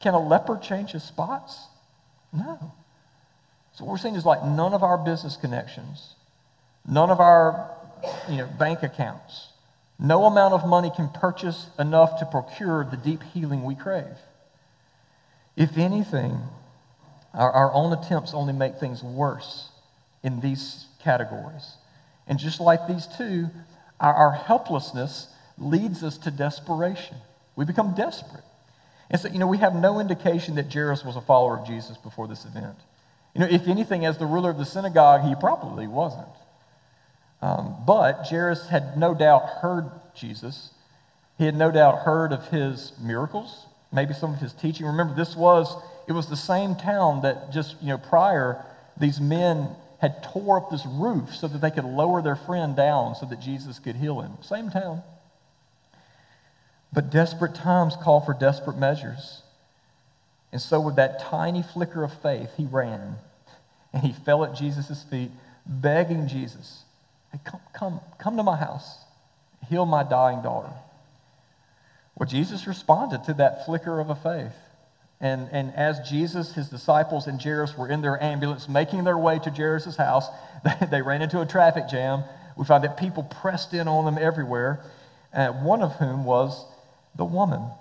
Can 0.00 0.14
a 0.14 0.26
leper 0.26 0.58
change 0.58 0.90
his 0.90 1.04
spots? 1.04 1.66
No. 2.32 2.72
So 3.74 3.84
what 3.84 3.92
we're 3.92 3.98
saying 3.98 4.14
is 4.14 4.24
like 4.24 4.44
none 4.44 4.72
of 4.72 4.82
our 4.82 4.96
business 4.96 5.36
connections, 5.36 6.14
none 6.86 7.10
of 7.10 7.20
our 7.20 7.70
you 8.28 8.38
know, 8.38 8.46
bank 8.58 8.82
accounts, 8.82 9.48
no 9.98 10.24
amount 10.24 10.54
of 10.54 10.66
money 10.66 10.90
can 10.94 11.08
purchase 11.08 11.68
enough 11.78 12.18
to 12.20 12.26
procure 12.26 12.84
the 12.84 12.96
deep 12.96 13.22
healing 13.22 13.64
we 13.64 13.74
crave. 13.74 14.16
If 15.56 15.76
anything, 15.76 16.38
our, 17.32 17.50
our 17.50 17.72
own 17.72 17.92
attempts 17.92 18.32
only 18.32 18.52
make 18.52 18.76
things 18.76 19.02
worse 19.02 19.68
in 20.22 20.40
these 20.40 20.86
categories. 21.02 21.74
And 22.26 22.38
just 22.38 22.60
like 22.60 22.86
these 22.88 23.06
two, 23.18 23.50
our, 24.00 24.14
our 24.14 24.32
helplessness 24.32 25.28
leads 25.58 26.02
us 26.02 26.16
to 26.18 26.30
desperation. 26.30 27.16
We 27.56 27.64
become 27.64 27.94
desperate. 27.94 28.44
And 29.10 29.20
so, 29.20 29.28
you 29.28 29.38
know, 29.38 29.46
we 29.46 29.58
have 29.58 29.74
no 29.74 30.00
indication 30.00 30.54
that 30.56 30.72
Jairus 30.72 31.04
was 31.04 31.16
a 31.16 31.20
follower 31.20 31.58
of 31.58 31.66
Jesus 31.66 31.96
before 31.96 32.26
this 32.26 32.44
event. 32.44 32.76
You 33.34 33.40
know, 33.40 33.48
if 33.50 33.66
anything, 33.66 34.04
as 34.04 34.18
the 34.18 34.26
ruler 34.26 34.50
of 34.50 34.58
the 34.58 34.64
synagogue, 34.64 35.22
he 35.28 35.34
probably 35.34 35.86
wasn't. 35.86 36.28
Um, 37.42 37.76
but 37.86 38.26
Jairus 38.28 38.68
had 38.68 38.96
no 38.96 39.12
doubt 39.12 39.42
heard 39.60 39.90
Jesus. 40.14 40.70
He 41.36 41.44
had 41.44 41.56
no 41.56 41.70
doubt 41.70 42.00
heard 42.00 42.32
of 42.32 42.48
his 42.48 42.92
miracles, 43.00 43.66
maybe 43.92 44.14
some 44.14 44.32
of 44.32 44.40
his 44.40 44.52
teaching. 44.52 44.86
Remember, 44.86 45.14
this 45.14 45.34
was, 45.34 45.76
it 46.06 46.12
was 46.12 46.28
the 46.28 46.36
same 46.36 46.76
town 46.76 47.22
that 47.22 47.52
just, 47.52 47.74
you 47.82 47.88
know, 47.88 47.98
prior, 47.98 48.64
these 48.96 49.20
men 49.20 49.68
had 50.00 50.22
tore 50.22 50.58
up 50.58 50.70
this 50.70 50.86
roof 50.86 51.34
so 51.34 51.48
that 51.48 51.60
they 51.60 51.70
could 51.70 51.84
lower 51.84 52.22
their 52.22 52.36
friend 52.36 52.76
down 52.76 53.14
so 53.14 53.26
that 53.26 53.40
Jesus 53.40 53.78
could 53.78 53.96
heal 53.96 54.20
him. 54.20 54.32
Same 54.42 54.70
town. 54.70 55.02
But 56.92 57.10
desperate 57.10 57.54
times 57.54 57.96
call 57.96 58.20
for 58.20 58.34
desperate 58.34 58.78
measures. 58.78 59.42
And 60.54 60.62
so, 60.62 60.78
with 60.78 60.94
that 60.94 61.18
tiny 61.18 61.64
flicker 61.64 62.04
of 62.04 62.12
faith, 62.22 62.48
he 62.56 62.64
ran 62.66 63.16
and 63.92 64.04
he 64.04 64.12
fell 64.12 64.44
at 64.44 64.54
Jesus' 64.54 65.02
feet, 65.02 65.32
begging 65.66 66.28
Jesus, 66.28 66.84
hey, 67.32 67.40
come, 67.44 67.60
come, 67.72 68.00
come 68.18 68.36
to 68.36 68.44
my 68.44 68.54
house, 68.56 68.98
heal 69.68 69.84
my 69.84 70.04
dying 70.04 70.42
daughter. 70.42 70.70
Well, 72.14 72.28
Jesus 72.28 72.68
responded 72.68 73.24
to 73.24 73.34
that 73.34 73.66
flicker 73.66 73.98
of 73.98 74.10
a 74.10 74.14
faith. 74.14 74.54
And, 75.20 75.48
and 75.50 75.74
as 75.74 76.08
Jesus, 76.08 76.54
his 76.54 76.68
disciples, 76.68 77.26
and 77.26 77.42
Jairus 77.42 77.76
were 77.76 77.88
in 77.88 78.00
their 78.00 78.22
ambulance 78.22 78.68
making 78.68 79.02
their 79.02 79.18
way 79.18 79.40
to 79.40 79.50
Jairus' 79.50 79.96
house, 79.96 80.28
they, 80.64 80.86
they 80.86 81.02
ran 81.02 81.20
into 81.20 81.40
a 81.40 81.46
traffic 81.46 81.88
jam. 81.88 82.22
We 82.56 82.64
find 82.64 82.84
that 82.84 82.96
people 82.96 83.24
pressed 83.24 83.74
in 83.74 83.88
on 83.88 84.04
them 84.04 84.22
everywhere, 84.22 84.84
uh, 85.32 85.48
one 85.48 85.82
of 85.82 85.94
whom 85.94 86.24
was 86.24 86.64
the 87.16 87.24
woman. 87.24 87.72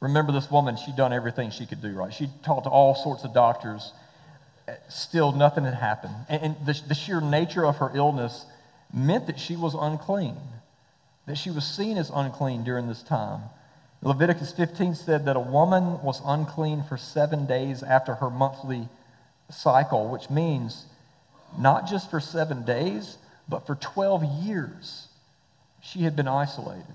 Remember 0.00 0.32
this 0.32 0.50
woman, 0.50 0.76
she'd 0.76 0.96
done 0.96 1.12
everything 1.12 1.50
she 1.50 1.66
could 1.66 1.82
do, 1.82 1.92
right? 1.92 2.12
She'd 2.12 2.30
talked 2.42 2.64
to 2.64 2.70
all 2.70 2.94
sorts 2.94 3.24
of 3.24 3.34
doctors. 3.34 3.92
Still, 4.88 5.32
nothing 5.32 5.64
had 5.64 5.74
happened. 5.74 6.14
And, 6.28 6.42
and 6.42 6.66
the, 6.66 6.80
the 6.88 6.94
sheer 6.94 7.20
nature 7.20 7.66
of 7.66 7.76
her 7.76 7.90
illness 7.94 8.46
meant 8.92 9.26
that 9.26 9.38
she 9.38 9.56
was 9.56 9.74
unclean, 9.74 10.36
that 11.26 11.36
she 11.36 11.50
was 11.50 11.66
seen 11.66 11.98
as 11.98 12.10
unclean 12.10 12.64
during 12.64 12.88
this 12.88 13.02
time. 13.02 13.42
Leviticus 14.02 14.52
15 14.52 14.94
said 14.94 15.26
that 15.26 15.36
a 15.36 15.40
woman 15.40 16.02
was 16.02 16.22
unclean 16.24 16.82
for 16.82 16.96
seven 16.96 17.44
days 17.44 17.82
after 17.82 18.14
her 18.16 18.30
monthly 18.30 18.88
cycle, 19.50 20.08
which 20.08 20.30
means 20.30 20.86
not 21.58 21.86
just 21.86 22.10
for 22.10 22.20
seven 22.20 22.64
days, 22.64 23.18
but 23.48 23.66
for 23.66 23.74
12 23.74 24.24
years 24.24 25.08
she 25.82 26.02
had 26.02 26.16
been 26.16 26.28
isolated. 26.28 26.94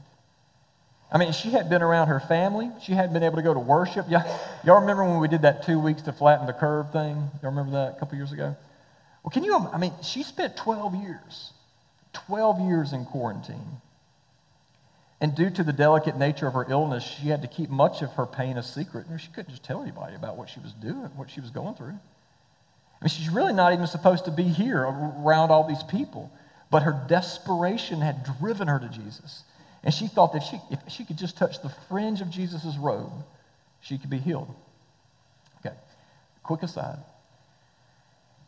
I 1.12 1.18
mean, 1.18 1.32
she 1.34 1.52
had 1.52 1.70
been 1.70 1.82
around 1.82 2.08
her 2.08 2.20
family. 2.20 2.72
She 2.82 2.94
hadn't 2.94 3.14
been 3.14 3.24
able 3.24 3.38
to 3.38 3.42
go 3.42 3.54
to 3.54 3.60
worship. 3.60 4.10
Y'all, 4.10 4.24
y'all 4.64 4.82
remember 4.82 5.06
when 5.06 5.20
we 5.20 5.28
did 5.28 5.44
that 5.44 5.64
two 5.64 5.80
weeks 5.80 6.02
to 6.04 6.14
flatten 6.14 6.48
the 6.48 6.54
curve 6.54 6.92
thing? 6.92 7.16
Y'all 7.42 7.52
remember 7.52 7.72
that 7.74 7.98
a 7.98 8.00
couple 8.00 8.18
years 8.18 8.32
ago? 8.32 8.56
Well, 9.24 9.32
can 9.32 9.44
you, 9.44 9.56
I 9.56 9.78
mean, 9.78 9.94
she 10.04 10.24
spent 10.24 10.58
12 10.58 10.96
years, 10.96 11.54
12 12.14 12.60
years 12.62 12.94
in 12.94 13.06
quarantine. 13.06 13.82
And 15.22 15.34
due 15.34 15.50
to 15.50 15.64
the 15.64 15.74
delicate 15.74 16.18
nature 16.18 16.48
of 16.48 16.54
her 16.54 16.66
illness, 16.70 17.04
she 17.04 17.30
had 17.30 17.42
to 17.42 17.48
keep 17.48 17.70
much 17.70 18.02
of 18.02 18.12
her 18.14 18.26
pain 18.26 18.58
a 18.58 18.64
secret. 18.64 19.06
She 19.18 19.30
couldn't 19.30 19.50
just 19.50 19.64
tell 19.64 19.82
anybody 19.82 20.16
about 20.16 20.38
what 20.38 20.50
she 20.50 20.60
was 20.60 20.74
doing, 20.74 21.10
what 21.16 21.30
she 21.30 21.40
was 21.40 21.52
going 21.52 21.76
through. 21.76 21.98
I 23.02 23.04
mean, 23.04 23.10
she's 23.10 23.30
really 23.30 23.54
not 23.54 23.74
even 23.74 23.88
supposed 23.88 24.26
to 24.26 24.32
be 24.32 24.44
here 24.44 24.82
around 24.82 25.52
all 25.52 25.68
these 25.68 25.84
people. 25.84 26.32
But 26.70 26.84
her 26.84 27.06
desperation 27.08 28.02
had 28.02 28.28
driven 28.40 28.68
her 28.68 28.80
to 28.80 28.90
Jesus. 28.90 29.44
And 29.86 29.94
she 29.94 30.08
thought 30.08 30.34
that 30.34 30.42
if 30.42 30.50
she, 30.50 30.60
if 30.72 30.80
she 30.92 31.06
could 31.06 31.18
just 31.18 31.38
touch 31.38 31.62
the 31.62 31.70
fringe 31.88 32.20
of 32.20 32.30
Jesus' 32.32 32.76
robe, 32.78 33.24
she 33.82 34.00
could 34.00 34.10
be 34.10 34.18
healed. 34.18 34.54
Okay, 35.60 35.76
quick 36.42 36.64
aside. 36.64 36.98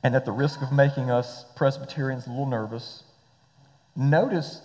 And 0.04 0.16
at 0.16 0.26
the 0.26 0.32
risk 0.32 0.62
of 0.64 0.72
making 0.72 1.12
us 1.12 1.46
Presbyterians 1.56 2.26
a 2.26 2.32
little 2.32 2.48
nervous, 2.48 3.04
notice 3.96 4.62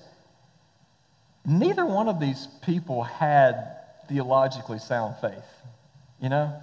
neither 1.44 1.84
one 1.84 2.08
of 2.08 2.18
these 2.18 2.48
people 2.62 3.02
had 3.02 3.76
theologically 4.08 4.78
sound 4.78 5.16
faith. 5.20 5.44
You 6.22 6.30
know? 6.30 6.54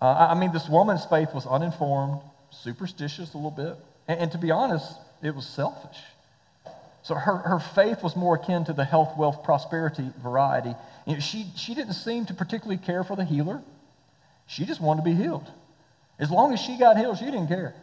Uh, 0.00 0.28
I 0.30 0.34
mean, 0.38 0.52
this 0.52 0.68
woman's 0.68 1.04
faith 1.06 1.34
was 1.34 1.44
uninformed, 1.46 2.20
superstitious 2.50 3.34
a 3.34 3.36
little 3.36 3.50
bit, 3.50 3.76
and, 4.06 4.20
and 4.20 4.32
to 4.32 4.38
be 4.38 4.52
honest, 4.52 4.94
it 5.22 5.34
was 5.34 5.46
selfish. 5.46 5.98
So 7.02 7.14
her, 7.14 7.36
her 7.38 7.58
faith 7.58 8.02
was 8.02 8.14
more 8.14 8.36
akin 8.36 8.64
to 8.66 8.72
the 8.72 8.84
health, 8.84 9.16
wealth, 9.16 9.42
prosperity 9.42 10.10
variety. 10.22 10.74
You 11.06 11.14
know, 11.14 11.20
she, 11.20 11.46
she 11.56 11.74
didn't 11.74 11.94
seem 11.94 12.26
to 12.26 12.34
particularly 12.34 12.76
care 12.76 13.04
for 13.04 13.16
the 13.16 13.24
healer. 13.24 13.62
She 14.46 14.66
just 14.66 14.80
wanted 14.80 15.04
to 15.04 15.10
be 15.10 15.14
healed. 15.14 15.50
As 16.18 16.30
long 16.30 16.52
as 16.52 16.60
she 16.60 16.76
got 16.76 16.98
healed, 16.98 17.18
she 17.18 17.24
didn't 17.24 17.48
care. 17.48 17.74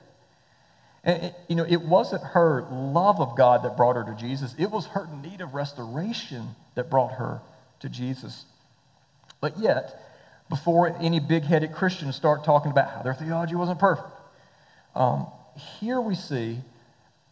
And 1.03 1.23
it, 1.23 1.35
you 1.47 1.55
know, 1.55 1.65
it 1.67 1.81
wasn't 1.81 2.21
her 2.23 2.67
love 2.69 3.19
of 3.19 3.35
God 3.35 3.63
that 3.63 3.75
brought 3.75 3.95
her 3.95 4.03
to 4.03 4.15
Jesus. 4.19 4.53
It 4.59 4.69
was 4.69 4.85
her 4.87 5.07
need 5.23 5.41
of 5.41 5.55
restoration 5.55 6.55
that 6.75 6.89
brought 6.89 7.13
her 7.13 7.41
to 7.79 7.89
Jesus. 7.89 8.45
But 9.39 9.57
yet, 9.57 9.99
before 10.49 10.95
any 10.99 11.19
big-headed 11.19 11.73
Christians 11.73 12.15
start 12.15 12.43
talking 12.43 12.71
about 12.71 12.91
how 12.91 13.01
their 13.01 13.13
theology 13.13 13.55
wasn't 13.55 13.79
perfect, 13.79 14.09
um, 14.95 15.27
here 15.79 15.99
we 15.99 16.15
see 16.15 16.59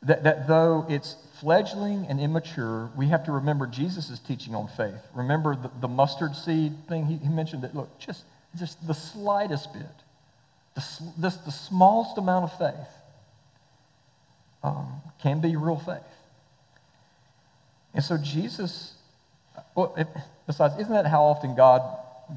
that, 0.04 0.24
that 0.24 0.48
though 0.48 0.86
it's 0.90 1.16
fledgling 1.40 2.06
and 2.08 2.20
immature, 2.20 2.92
we 2.96 3.08
have 3.08 3.26
to 3.26 3.32
remember 3.32 3.68
Jesus' 3.68 4.20
teaching 4.20 4.56
on 4.56 4.68
faith. 4.68 5.02
Remember 5.14 5.56
the, 5.56 5.72
the 5.82 5.88
mustard 5.88 6.36
seed 6.36 6.74
thing 6.88 7.06
he, 7.06 7.18
he 7.18 7.30
mentioned 7.30 7.64
that, 7.64 7.76
look, 7.76 7.98
just, 8.00 8.24
just 8.56 8.86
the 8.86 8.94
slightest 8.94 9.74
bit 9.74 9.86
the, 10.76 10.84
this, 11.18 11.38
the 11.38 11.52
smallest 11.52 12.18
amount 12.18 12.44
of 12.44 12.58
faith 12.58 12.88
um, 14.64 15.02
can 15.22 15.40
be 15.40 15.56
real 15.56 15.78
faith. 15.78 16.00
And 17.94 18.04
so 18.04 18.18
Jesus, 18.18 18.94
well, 19.74 19.96
it, 19.98 20.08
besides, 20.46 20.76
isn't 20.78 20.94
that 20.94 21.08
how 21.08 21.24
often 21.24 21.56
God, 21.56 21.82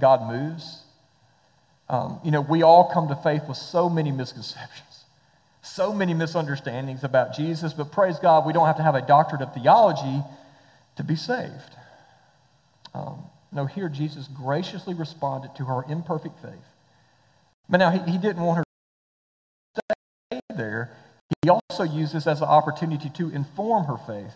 God 0.00 0.30
moves? 0.30 0.82
Um, 1.88 2.20
you 2.24 2.30
know, 2.30 2.40
we 2.40 2.62
all 2.62 2.92
come 2.92 3.08
to 3.08 3.16
faith 3.16 3.42
with 3.48 3.56
so 3.56 3.88
many 3.88 4.12
misconceptions, 4.12 4.87
so 5.68 5.92
many 5.92 6.14
misunderstandings 6.14 7.04
about 7.04 7.34
Jesus, 7.34 7.72
but 7.72 7.92
praise 7.92 8.18
God, 8.18 8.46
we 8.46 8.52
don't 8.52 8.66
have 8.66 8.76
to 8.76 8.82
have 8.82 8.94
a 8.94 9.02
doctorate 9.02 9.42
of 9.42 9.54
theology 9.54 10.22
to 10.96 11.04
be 11.04 11.16
saved. 11.16 11.76
Um, 12.94 13.24
no, 13.52 13.66
here 13.66 13.88
Jesus 13.88 14.28
graciously 14.28 14.94
responded 14.94 15.54
to 15.56 15.64
her 15.64 15.84
imperfect 15.88 16.40
faith. 16.42 16.52
But 17.68 17.78
now 17.78 17.90
he, 17.90 18.12
he 18.12 18.18
didn't 18.18 18.42
want 18.42 18.58
her 18.58 18.64
to 19.76 19.96
stay 20.30 20.40
there. 20.56 20.96
He 21.42 21.48
also 21.48 21.84
used 21.84 22.14
this 22.14 22.26
as 22.26 22.40
an 22.40 22.48
opportunity 22.48 23.10
to 23.10 23.30
inform 23.30 23.84
her 23.84 23.96
faith 23.96 24.34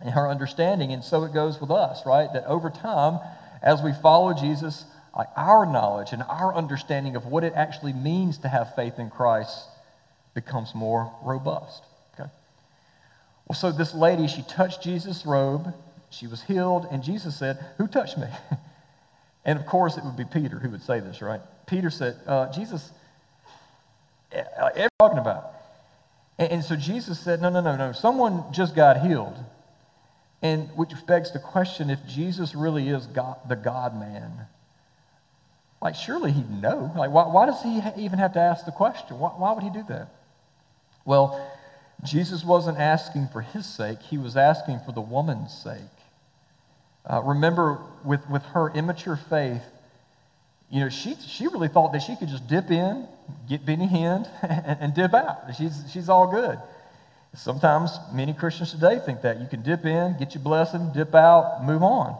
and 0.00 0.10
her 0.10 0.28
understanding. 0.28 0.92
And 0.92 1.04
so 1.04 1.24
it 1.24 1.32
goes 1.32 1.60
with 1.60 1.70
us, 1.70 2.04
right? 2.06 2.32
That 2.32 2.46
over 2.46 2.70
time, 2.70 3.20
as 3.62 3.82
we 3.82 3.92
follow 3.92 4.32
Jesus, 4.32 4.84
our 5.36 5.66
knowledge 5.66 6.12
and 6.12 6.22
our 6.22 6.54
understanding 6.54 7.16
of 7.16 7.26
what 7.26 7.44
it 7.44 7.52
actually 7.54 7.92
means 7.92 8.38
to 8.38 8.48
have 8.48 8.74
faith 8.74 8.98
in 8.98 9.10
Christ 9.10 9.66
becomes 10.34 10.74
more 10.74 11.12
robust. 11.22 11.82
Okay? 12.14 12.30
Well, 13.46 13.56
so 13.56 13.72
this 13.72 13.94
lady, 13.94 14.26
she 14.26 14.42
touched 14.42 14.82
Jesus' 14.82 15.26
robe, 15.26 15.74
she 16.10 16.26
was 16.26 16.42
healed, 16.42 16.86
and 16.90 17.02
Jesus 17.02 17.36
said, 17.36 17.64
Who 17.78 17.86
touched 17.86 18.18
me? 18.18 18.26
and 19.44 19.58
of 19.58 19.66
course, 19.66 19.96
it 19.96 20.04
would 20.04 20.16
be 20.16 20.24
Peter 20.24 20.58
who 20.58 20.70
would 20.70 20.82
say 20.82 21.00
this, 21.00 21.22
right? 21.22 21.40
Peter 21.66 21.90
said, 21.90 22.16
uh, 22.26 22.52
Jesus, 22.52 22.90
every 24.32 24.88
talking 24.98 25.18
about. 25.18 25.52
And, 26.38 26.52
and 26.52 26.64
so 26.64 26.76
Jesus 26.76 27.20
said, 27.20 27.40
No, 27.40 27.48
no, 27.48 27.60
no, 27.60 27.76
no. 27.76 27.92
Someone 27.92 28.44
just 28.52 28.74
got 28.74 29.06
healed. 29.06 29.36
And 30.42 30.68
which 30.70 30.92
begs 31.06 31.32
the 31.32 31.38
question 31.38 31.90
if 31.90 31.98
Jesus 32.06 32.54
really 32.54 32.88
is 32.88 33.06
God, 33.06 33.36
the 33.46 33.56
God 33.56 33.98
man, 33.98 34.46
like 35.82 35.94
surely 35.94 36.32
he'd 36.32 36.50
know. 36.50 36.92
Like, 36.96 37.10
why, 37.10 37.26
why 37.26 37.46
does 37.46 37.62
he 37.62 37.80
even 37.96 38.18
have 38.18 38.32
to 38.34 38.40
ask 38.40 38.64
the 38.64 38.72
question? 38.72 39.18
Why, 39.18 39.30
why 39.30 39.52
would 39.52 39.62
he 39.62 39.70
do 39.70 39.84
that? 39.88 40.08
Well, 41.04 41.50
Jesus 42.04 42.44
wasn't 42.44 42.78
asking 42.78 43.28
for 43.28 43.42
his 43.42 43.66
sake, 43.66 44.00
he 44.00 44.18
was 44.18 44.36
asking 44.36 44.80
for 44.86 44.92
the 44.92 45.00
woman's 45.00 45.52
sake. 45.52 45.80
Uh, 47.04 47.22
remember, 47.24 47.78
with, 48.04 48.28
with 48.28 48.42
her 48.46 48.70
immature 48.70 49.16
faith, 49.16 49.62
you 50.70 50.80
know, 50.80 50.88
she, 50.88 51.16
she 51.26 51.48
really 51.48 51.68
thought 51.68 51.92
that 51.92 52.02
she 52.02 52.14
could 52.16 52.28
just 52.28 52.46
dip 52.46 52.70
in, 52.70 53.06
get 53.48 53.66
Benny 53.66 53.88
Hinn, 53.88 54.28
and, 54.42 54.78
and 54.80 54.94
dip 54.94 55.14
out. 55.14 55.54
She's, 55.56 55.82
she's 55.92 56.08
all 56.08 56.30
good. 56.30 56.58
Sometimes 57.34 57.98
many 58.12 58.32
Christians 58.32 58.72
today 58.72 58.98
think 59.04 59.22
that. 59.22 59.40
You 59.40 59.46
can 59.46 59.62
dip 59.62 59.84
in, 59.84 60.16
get 60.18 60.34
your 60.34 60.42
blessing, 60.42 60.90
dip 60.92 61.14
out, 61.14 61.64
move 61.64 61.82
on. 61.82 62.16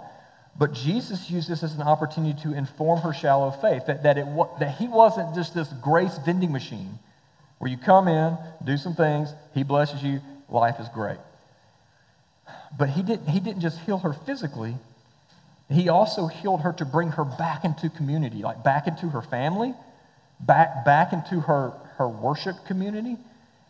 But 0.58 0.72
Jesus 0.72 1.30
used 1.30 1.48
this 1.48 1.62
as 1.62 1.74
an 1.74 1.82
opportunity 1.82 2.40
to 2.42 2.52
inform 2.52 3.00
her 3.00 3.12
shallow 3.12 3.50
faith 3.50 3.86
that, 3.86 4.02
that, 4.02 4.18
it, 4.18 4.26
that 4.58 4.76
he 4.76 4.88
wasn't 4.88 5.34
just 5.34 5.54
this 5.54 5.68
grace 5.80 6.18
vending 6.18 6.52
machine 6.52 6.98
where 7.60 7.70
you 7.70 7.76
come 7.76 8.08
in, 8.08 8.38
do 8.64 8.78
some 8.78 8.94
things, 8.94 9.34
he 9.52 9.62
blesses 9.62 10.02
you, 10.02 10.22
life 10.48 10.80
is 10.80 10.88
great. 10.88 11.18
But 12.76 12.88
he 12.88 13.02
didn't, 13.02 13.28
he 13.28 13.38
didn't 13.38 13.60
just 13.60 13.78
heal 13.80 13.98
her 13.98 14.14
physically, 14.14 14.76
he 15.68 15.90
also 15.90 16.26
healed 16.26 16.62
her 16.62 16.72
to 16.72 16.86
bring 16.86 17.10
her 17.10 17.24
back 17.24 17.64
into 17.66 17.90
community, 17.90 18.38
like 18.38 18.64
back 18.64 18.86
into 18.86 19.10
her 19.10 19.20
family, 19.20 19.74
back, 20.40 20.86
back 20.86 21.12
into 21.12 21.40
her, 21.40 21.74
her 21.98 22.08
worship 22.08 22.56
community, 22.66 23.18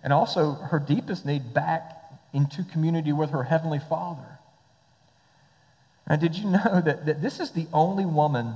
and 0.05 0.13
also 0.13 0.53
her 0.53 0.79
deepest 0.79 1.27
need 1.27 1.53
back 1.53 1.97
into 2.33 2.63
community 2.63 3.13
with 3.13 3.31
her 3.31 3.43
Heavenly 3.43 3.81
Father. 3.81 4.39
And 6.07 6.21
did 6.21 6.37
you 6.37 6.49
know 6.49 6.81
that, 6.85 7.07
that 7.07 7.21
this 7.21 7.41
is 7.41 7.51
the 7.51 7.67
only 7.73 8.07
woman 8.07 8.55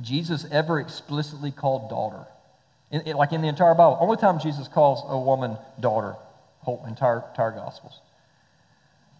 Jesus 0.00 0.46
ever 0.52 0.78
explicitly 0.78 1.50
called 1.50 1.90
daughter? 1.90 2.26
In, 2.90 3.00
in, 3.02 3.16
like 3.16 3.32
in 3.32 3.42
the 3.42 3.48
entire 3.48 3.74
Bible, 3.74 3.98
only 4.00 4.16
time 4.16 4.38
Jesus 4.38 4.68
calls 4.68 5.02
a 5.08 5.18
woman 5.18 5.58
daughter, 5.80 6.16
whole 6.60 6.84
entire, 6.86 7.24
entire 7.30 7.50
Gospels. 7.50 8.00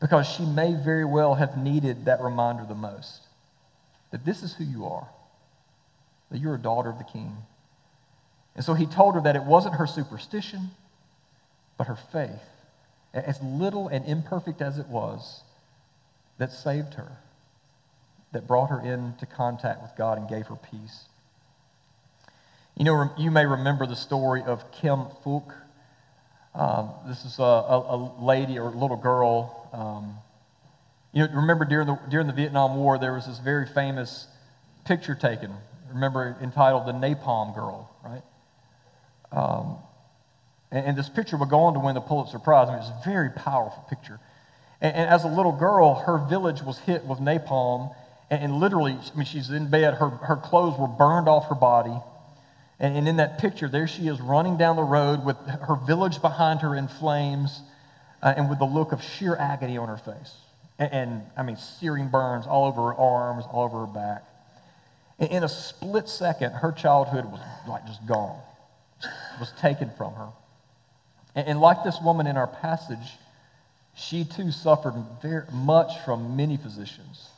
Because 0.00 0.26
she 0.26 0.44
may 0.44 0.74
very 0.74 1.05
well 1.05 1.35
have 1.35 1.57
needed 1.57 2.05
that 2.05 2.20
reminder 2.20 2.64
the 2.64 2.74
most 2.74 3.22
that 4.12 4.24
this 4.24 4.42
is 4.42 4.55
who 4.55 4.64
you 4.64 4.87
are, 4.87 5.09
that 6.31 6.38
you're 6.38 6.55
a 6.55 6.59
daughter 6.59 6.90
of 6.90 6.98
the 6.98 7.05
King. 7.05 7.37
And 8.55 8.64
so 8.64 8.74
he 8.74 8.87
told 8.87 9.14
her 9.14 9.20
that 9.22 9.37
it 9.37 9.42
wasn't 9.42 9.74
her 9.74 9.87
superstition, 9.87 10.70
but 11.76 11.88
her 11.88 11.96
faith, 11.96 12.42
as 13.12 13.42
little 13.42 13.88
and 13.88 14.05
imperfect 14.07 14.62
as 14.62 14.79
it 14.79 14.87
was, 14.87 15.42
that 16.38 16.52
saved 16.52 16.94
her, 16.94 17.18
that 18.33 18.46
brought 18.46 18.70
her 18.70 18.81
into 18.81 19.26
contact 19.26 19.83
with 19.83 19.90
God 19.96 20.18
and 20.18 20.29
gave 20.29 20.46
her 20.46 20.57
peace. 20.57 21.07
You 22.78 22.84
know, 22.84 23.10
you 23.16 23.30
may 23.30 23.46
remember 23.46 23.86
the 23.86 23.96
story 23.96 24.42
of 24.42 24.70
Kim 24.70 25.06
Phuc. 25.24 25.50
Um, 26.54 26.90
this 27.08 27.24
is 27.24 27.38
a, 27.38 27.42
a, 27.42 27.96
a, 27.96 28.22
lady 28.22 28.58
or 28.58 28.66
a 28.68 28.76
little 28.76 28.98
girl. 28.98 29.70
Um, 29.72 30.18
you 31.14 31.26
know, 31.26 31.32
remember 31.34 31.64
during 31.64 31.86
the, 31.86 31.98
during 32.10 32.26
the 32.26 32.34
Vietnam 32.34 32.76
War, 32.76 32.98
there 32.98 33.14
was 33.14 33.26
this 33.26 33.38
very 33.38 33.66
famous 33.66 34.26
picture 34.84 35.14
taken, 35.14 35.54
remember, 35.90 36.36
entitled 36.42 36.86
The 36.86 36.92
Napalm 36.92 37.54
Girl, 37.54 37.90
right? 38.04 38.22
Um, 39.32 39.78
and, 40.70 40.88
and, 40.88 40.98
this 40.98 41.08
picture 41.08 41.38
would 41.38 41.48
go 41.48 41.60
on 41.60 41.74
to 41.74 41.80
win 41.80 41.94
the 41.94 42.02
Pulitzer 42.02 42.38
Prize. 42.38 42.68
I 42.68 42.72
mean, 42.72 42.80
it's 42.80 42.90
a 42.90 43.08
very 43.08 43.30
powerful 43.30 43.86
picture. 43.88 44.20
And, 44.82 44.94
and 44.94 45.08
as 45.08 45.24
a 45.24 45.28
little 45.28 45.52
girl, 45.52 45.94
her 45.94 46.18
village 46.18 46.60
was 46.60 46.78
hit 46.80 47.06
with 47.06 47.20
napalm. 47.20 47.94
And, 48.30 48.44
and, 48.44 48.60
literally, 48.60 48.92
I 48.92 49.16
mean, 49.16 49.24
she's 49.24 49.48
in 49.48 49.70
bed, 49.70 49.94
her, 49.94 50.10
her 50.10 50.36
clothes 50.36 50.78
were 50.78 50.88
burned 50.88 51.26
off 51.26 51.48
her 51.48 51.54
body. 51.54 51.98
And, 52.78 52.96
and 52.96 53.08
in 53.08 53.16
that 53.16 53.38
picture, 53.38 53.68
there 53.68 53.86
she 53.86 54.08
is 54.08 54.20
running 54.20 54.56
down 54.56 54.76
the 54.76 54.82
road 54.82 55.24
with 55.24 55.36
her 55.46 55.76
village 55.76 56.20
behind 56.20 56.60
her 56.60 56.74
in 56.74 56.88
flames 56.88 57.60
uh, 58.22 58.34
and 58.36 58.50
with 58.50 58.58
the 58.58 58.66
look 58.66 58.92
of 58.92 59.02
sheer 59.02 59.36
agony 59.36 59.78
on 59.78 59.88
her 59.88 59.96
face. 59.96 60.34
And, 60.78 60.92
and, 60.92 61.22
I 61.36 61.42
mean, 61.42 61.56
searing 61.56 62.08
burns 62.08 62.46
all 62.46 62.66
over 62.66 62.82
her 62.88 62.94
arms, 62.94 63.44
all 63.50 63.64
over 63.64 63.80
her 63.80 63.86
back. 63.86 64.24
In, 65.18 65.28
in 65.28 65.44
a 65.44 65.48
split 65.48 66.08
second, 66.08 66.52
her 66.52 66.72
childhood 66.72 67.24
was 67.26 67.40
like 67.66 67.86
just 67.86 68.04
gone, 68.06 68.40
was 69.40 69.52
taken 69.60 69.90
from 69.96 70.12
her. 70.14 70.28
And, 71.34 71.48
and 71.48 71.60
like 71.60 71.82
this 71.82 71.98
woman 72.02 72.26
in 72.26 72.36
our 72.36 72.46
passage, 72.46 73.16
she 73.94 74.24
too 74.24 74.50
suffered 74.50 74.94
very 75.22 75.46
much 75.50 75.98
from 76.04 76.36
many 76.36 76.58
physicians. 76.58 77.30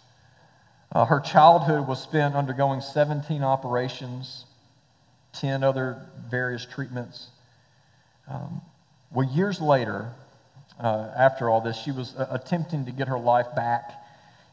Uh, 0.90 1.05
her 1.05 1.20
childhood 1.20 1.87
was 1.87 2.03
spent 2.03 2.35
undergoing 2.35 2.81
17 2.81 3.44
operations, 3.44 4.46
10 5.40 5.62
other 5.62 6.07
various 6.31 6.66
treatments. 6.66 7.29
Um, 8.29 8.61
well, 9.11 9.29
years 9.33 9.61
later, 9.61 10.12
uh, 10.81 11.11
after 11.16 11.48
all 11.48 11.61
this, 11.61 11.77
she 11.77 11.90
was 11.90 12.14
uh, 12.16 12.27
attempting 12.31 12.85
to 12.87 12.92
get 12.92 13.09
her 13.09 13.18
life 13.18 13.46
back 13.57 13.92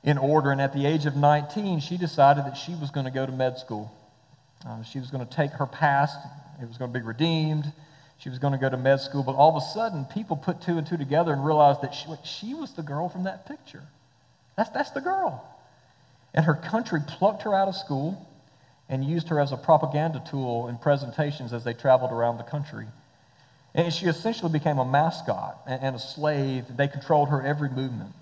in 0.03 0.17
order. 0.17 0.51
And 0.51 0.61
at 0.61 0.73
the 0.73 0.85
age 0.85 1.05
of 1.05 1.15
19, 1.15 1.79
she 1.81 1.97
decided 1.97 2.45
that 2.45 2.55
she 2.55 2.73
was 2.75 2.91
going 2.91 3.05
to 3.05 3.11
go 3.11 3.25
to 3.25 3.31
med 3.31 3.57
school. 3.57 3.91
Uh, 4.65 4.83
she 4.83 4.99
was 4.99 5.11
going 5.11 5.25
to 5.25 5.31
take 5.31 5.51
her 5.51 5.67
past, 5.67 6.17
it 6.61 6.67
was 6.67 6.77
going 6.77 6.91
to 6.91 6.99
be 6.99 7.05
redeemed. 7.05 7.71
She 8.17 8.29
was 8.29 8.39
going 8.39 8.53
to 8.53 8.59
go 8.59 8.69
to 8.69 8.77
med 8.77 9.01
school, 9.01 9.23
but 9.23 9.33
all 9.35 9.55
of 9.55 9.61
a 9.61 9.65
sudden, 9.65 10.05
people 10.05 10.37
put 10.37 10.61
two 10.61 10.77
and 10.77 10.87
two 10.87 10.95
together 10.95 11.33
and 11.33 11.45
realized 11.45 11.81
that 11.81 11.93
she, 11.93 12.07
she 12.23 12.53
was 12.53 12.71
the 12.71 12.81
girl 12.81 13.09
from 13.09 13.23
that 13.23 13.45
picture. 13.45 13.83
That's, 14.55 14.69
that's 14.69 14.91
the 14.91 15.01
girl. 15.01 15.45
And 16.33 16.45
her 16.45 16.55
country 16.55 17.01
plucked 17.05 17.43
her 17.43 17.53
out 17.53 17.67
of 17.67 17.75
school 17.75 18.25
and 18.89 19.03
used 19.03 19.29
her 19.29 19.39
as 19.39 19.51
a 19.51 19.57
propaganda 19.57 20.21
tool 20.29 20.67
in 20.67 20.77
presentations 20.77 21.53
as 21.53 21.63
they 21.63 21.73
traveled 21.73 22.11
around 22.11 22.37
the 22.37 22.43
country. 22.43 22.85
And 23.73 23.93
she 23.93 24.05
essentially 24.05 24.51
became 24.51 24.77
a 24.77 24.85
mascot 24.85 25.59
and 25.65 25.95
a 25.95 25.99
slave. 25.99 26.65
They 26.77 26.87
controlled 26.87 27.29
her 27.29 27.41
every 27.41 27.69
movement. 27.69 28.13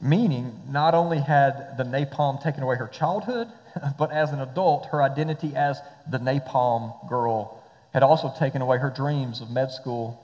Meaning, 0.00 0.60
not 0.68 0.94
only 0.94 1.18
had 1.18 1.76
the 1.76 1.84
napalm 1.84 2.42
taken 2.42 2.62
away 2.62 2.76
her 2.76 2.88
childhood, 2.88 3.48
but 3.98 4.10
as 4.10 4.32
an 4.32 4.40
adult, 4.40 4.86
her 4.86 5.02
identity 5.02 5.54
as 5.54 5.80
the 6.10 6.18
napalm 6.18 7.08
girl 7.08 7.62
had 7.92 8.02
also 8.02 8.32
taken 8.36 8.60
away 8.60 8.78
her 8.78 8.90
dreams 8.90 9.40
of 9.40 9.50
med 9.50 9.70
school. 9.70 10.20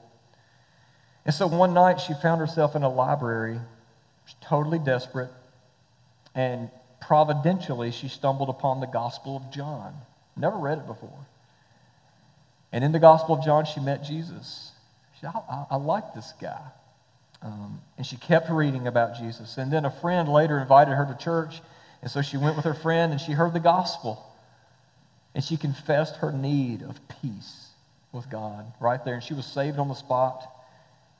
And 1.24 1.34
so 1.34 1.46
one 1.46 1.72
night 1.72 2.00
she 2.00 2.14
found 2.14 2.40
herself 2.40 2.74
in 2.74 2.82
a 2.82 2.88
library, 2.88 3.60
totally 4.40 4.80
desperate, 4.80 5.30
and 6.34 6.70
providentially 7.00 7.90
she 7.90 8.08
stumbled 8.08 8.48
upon 8.48 8.80
the 8.80 8.86
Gospel 8.86 9.36
of 9.36 9.50
John. 9.52 9.94
Never 10.36 10.56
read 10.56 10.78
it 10.78 10.86
before. 10.86 11.26
And 12.72 12.84
in 12.84 12.92
the 12.92 13.00
Gospel 13.00 13.36
of 13.36 13.44
John, 13.44 13.64
she 13.64 13.80
met 13.80 14.04
Jesus. 14.04 14.72
She 15.14 15.20
said, 15.22 15.32
I, 15.34 15.40
I, 15.52 15.66
I 15.70 15.76
like 15.76 16.14
this 16.14 16.32
guy. 16.40 16.60
Um, 17.42 17.80
and 17.96 18.06
she 18.06 18.16
kept 18.16 18.50
reading 18.50 18.86
about 18.86 19.16
Jesus. 19.16 19.58
And 19.58 19.72
then 19.72 19.84
a 19.84 19.90
friend 19.90 20.28
later 20.28 20.58
invited 20.58 20.94
her 20.94 21.06
to 21.06 21.16
church 21.22 21.60
and 22.02 22.10
so 22.10 22.22
she 22.22 22.36
went 22.36 22.56
with 22.56 22.64
her 22.64 22.74
friend 22.74 23.12
and 23.12 23.20
she 23.20 23.32
heard 23.32 23.52
the 23.52 23.60
gospel. 23.60 24.26
And 25.34 25.44
she 25.44 25.56
confessed 25.56 26.16
her 26.16 26.32
need 26.32 26.82
of 26.82 27.00
peace 27.20 27.68
with 28.12 28.28
God 28.30 28.72
right 28.80 29.04
there. 29.04 29.14
And 29.14 29.22
she 29.22 29.34
was 29.34 29.46
saved 29.46 29.78
on 29.78 29.88
the 29.88 29.94
spot. 29.94 30.44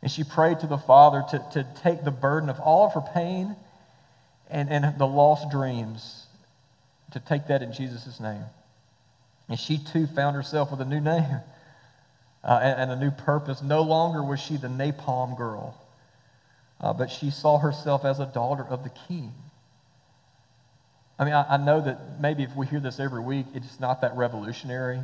And 0.03 0.11
she 0.11 0.25
prayed 0.25 0.61
to 0.61 0.67
the 0.67 0.79
Father 0.79 1.25
to, 1.31 1.39
to 1.53 1.67
take 1.83 2.03
the 2.03 2.11
burden 2.11 2.49
of 2.49 2.59
all 2.59 2.87
of 2.87 2.95
her 2.95 3.13
pain 3.15 3.55
and, 4.51 4.69
and 4.71 4.99
the 4.99 5.07
lost 5.07 5.51
dreams, 5.51 6.27
to 7.13 7.21
take 7.21 7.49
that 7.49 7.63
in 7.63 7.73
Jesus' 7.73 8.21
name. 8.21 8.45
And 9.49 9.59
she 9.59 9.79
too 9.79 10.07
found 10.07 10.37
herself 10.37 10.71
with 10.71 10.81
a 10.81 10.85
new 10.85 11.01
name 11.01 11.41
uh, 12.45 12.61
and, 12.63 12.83
and, 12.83 12.91
a 12.93 12.97
new 12.97 13.11
purpose. 13.11 13.63
No 13.63 13.83
longer 13.83 14.23
was 14.23 14.41
she 14.41 14.57
the 14.57 14.69
napalm 14.69 15.37
girl, 15.37 15.81
uh, 16.81 16.93
but 16.93 17.11
she 17.11 17.31
saw 17.31 17.59
herself 17.59 18.05
as 18.05 18.21
a 18.21 18.27
daughter 18.27 18.65
of 18.65 18.85
the 18.85 18.91
king. 19.09 19.33
I 21.19 21.25
mean, 21.25 21.35
I, 21.35 21.55
I 21.55 21.57
know 21.59 21.81
that 21.81 22.21
maybe 22.21 22.45
if 22.45 22.55
we 22.57 22.67
hear 22.67 22.81
this 22.81 22.99
every 22.99 23.21
week, 23.21 23.47
it's 23.55 23.79
not 23.81 24.01
that 24.01 24.17
revolutionary, 24.17 25.01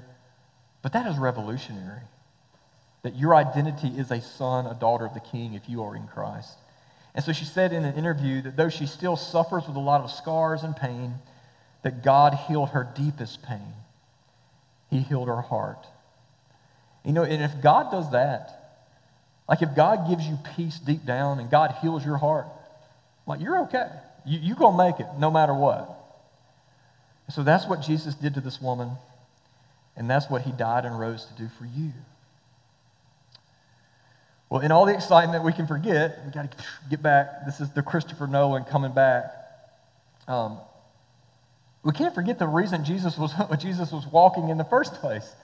but 0.81 0.93
that 0.93 1.07
is 1.07 1.19
revolutionary. 1.19 2.03
That 3.03 3.17
your 3.17 3.35
identity 3.35 3.89
is 3.89 4.11
a 4.11 4.21
son, 4.21 4.67
a 4.67 4.75
daughter 4.75 5.05
of 5.05 5.15
the 5.15 5.21
king 5.21 5.55
if 5.55 5.69
you 5.69 5.83
are 5.83 5.95
in 5.95 6.07
Christ. 6.07 6.57
And 7.17 7.25
so 7.25 7.33
she 7.33 7.47
said 7.47 7.73
in 7.73 7.85
an 7.85 7.97
interview 7.97 8.43
that 8.43 8.57
though 8.57 8.69
she 8.69 8.87
still 8.87 9.17
suffers 9.17 9.67
with 9.67 9.75
a 9.75 9.81
lot 9.81 10.03
of 10.03 10.11
scars 10.11 10.63
and 10.63 10.77
pain, 10.77 11.15
that 11.83 12.05
God 12.05 12.35
healed 12.35 12.69
her 12.71 12.87
deepest 12.95 13.43
pain. 13.43 13.73
He 14.91 14.99
healed 14.99 15.29
her 15.29 15.41
heart. 15.41 15.87
You 17.05 17.13
know, 17.13 17.23
and 17.23 17.43
if 17.43 17.63
God 17.63 17.91
does 17.91 18.13
that, 18.13 18.81
like 19.49 19.63
if 19.63 19.75
God 19.75 20.09
gives 20.11 20.27
you 20.27 20.39
peace 20.57 20.79
deep 20.79 21.07
down 21.07 21.39
and 21.39 21.51
God 21.51 21.77
heals 21.81 22.05
your 22.05 22.19
heart, 22.19 22.47
like 23.27 23.41
you're 23.41 23.61
okay. 23.63 23.89
You, 24.27 24.39
you're 24.41 24.57
going 24.57 24.77
to 24.77 24.85
make 24.85 25.01
it 25.01 25.07
no 25.19 25.31
matter 25.31 25.55
what. 25.55 25.91
So 27.31 27.43
that's 27.43 27.67
what 27.67 27.81
Jesus 27.81 28.15
did 28.15 28.35
to 28.35 28.41
this 28.41 28.61
woman, 28.61 28.91
and 29.97 30.09
that's 30.09 30.29
what 30.29 30.43
he 30.43 30.53
died 30.53 30.85
and 30.85 30.99
rose 30.99 31.25
to 31.25 31.35
do 31.35 31.49
for 31.59 31.65
you. 31.65 31.93
Well, 34.49 34.61
in 34.61 34.71
all 34.71 34.87
the 34.87 34.95
excitement 34.95 35.45
we 35.45 35.53
can 35.53 35.67
forget, 35.67 36.21
we 36.25 36.31
got 36.33 36.51
to 36.51 36.57
get 36.89 37.03
back. 37.03 37.47
This 37.47 37.61
is 37.61 37.71
the 37.71 37.83
Christopher 37.83 38.27
Nolan 38.27 38.65
coming 38.65 38.93
back. 38.93 39.33
Um, 40.29 40.59
we 41.83 41.93
can't 41.93 42.15
forget 42.15 42.39
the 42.39 42.47
reason 42.47 42.85
Jesus 42.85 43.17
was, 43.17 43.33
Jesus 43.59 43.93
was 43.93 44.07
walking 44.07 44.49
in 44.49 44.59
the 44.59 44.65
first 44.65 44.95
place 44.95 45.35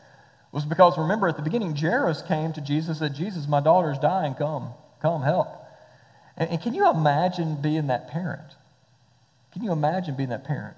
was 0.53 0.65
because, 0.67 0.99
remember, 0.99 1.27
at 1.29 1.37
the 1.37 1.43
beginning, 1.43 1.75
Jairus 1.75 2.23
came 2.23 2.53
to 2.53 2.61
Jesus 2.61 3.01
and 3.01 3.11
said, 3.11 3.15
Jesus, 3.17 3.49
my 3.49 3.61
daughter's 3.61 3.99
dying. 3.99 4.35
Come, 4.35 4.71
come, 5.01 5.23
help. 5.23 5.49
And, 6.37 6.51
and 6.51 6.63
can 6.63 6.75
you 6.75 6.91
imagine 6.91 7.61
being 7.61 7.87
that 7.87 8.09
parent? 8.09 8.57
Can 9.53 9.63
you 9.63 9.73
imagine 9.73 10.15
being 10.15 10.29
that 10.29 10.45
parent? 10.45 10.77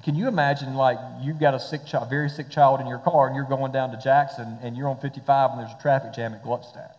Can 0.00 0.14
you 0.14 0.26
imagine, 0.26 0.74
like, 0.74 0.98
you've 1.20 1.38
got 1.38 1.52
a 1.52 1.60
sick 1.60 1.84
child, 1.84 2.08
very 2.08 2.30
sick 2.30 2.48
child 2.48 2.80
in 2.80 2.86
your 2.86 2.98
car, 2.98 3.26
and 3.26 3.36
you're 3.36 3.44
going 3.44 3.72
down 3.72 3.90
to 3.90 3.98
Jackson, 3.98 4.58
and 4.62 4.74
you're 4.74 4.88
on 4.88 4.98
55, 4.98 5.50
and 5.50 5.60
there's 5.60 5.70
a 5.70 5.82
traffic 5.82 6.14
jam 6.14 6.32
at 6.32 6.42
Gluckstadt? 6.42 6.94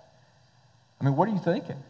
I 1.01 1.03
mean, 1.03 1.15
what 1.15 1.27
are 1.27 1.31
you 1.31 1.39
thinking? 1.39 1.81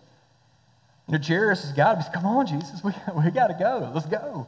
You 1.07 1.17
know, 1.17 1.19
Jairus 1.21 1.63
has 1.63 1.73
got 1.73 1.95
to 1.95 1.97
be, 1.99 2.13
come 2.13 2.25
on, 2.25 2.47
Jesus, 2.47 2.81
we, 2.83 2.93
we 3.25 3.31
got 3.31 3.47
to 3.47 3.53
go. 3.53 3.91
Let's 3.93 4.05
go. 4.05 4.47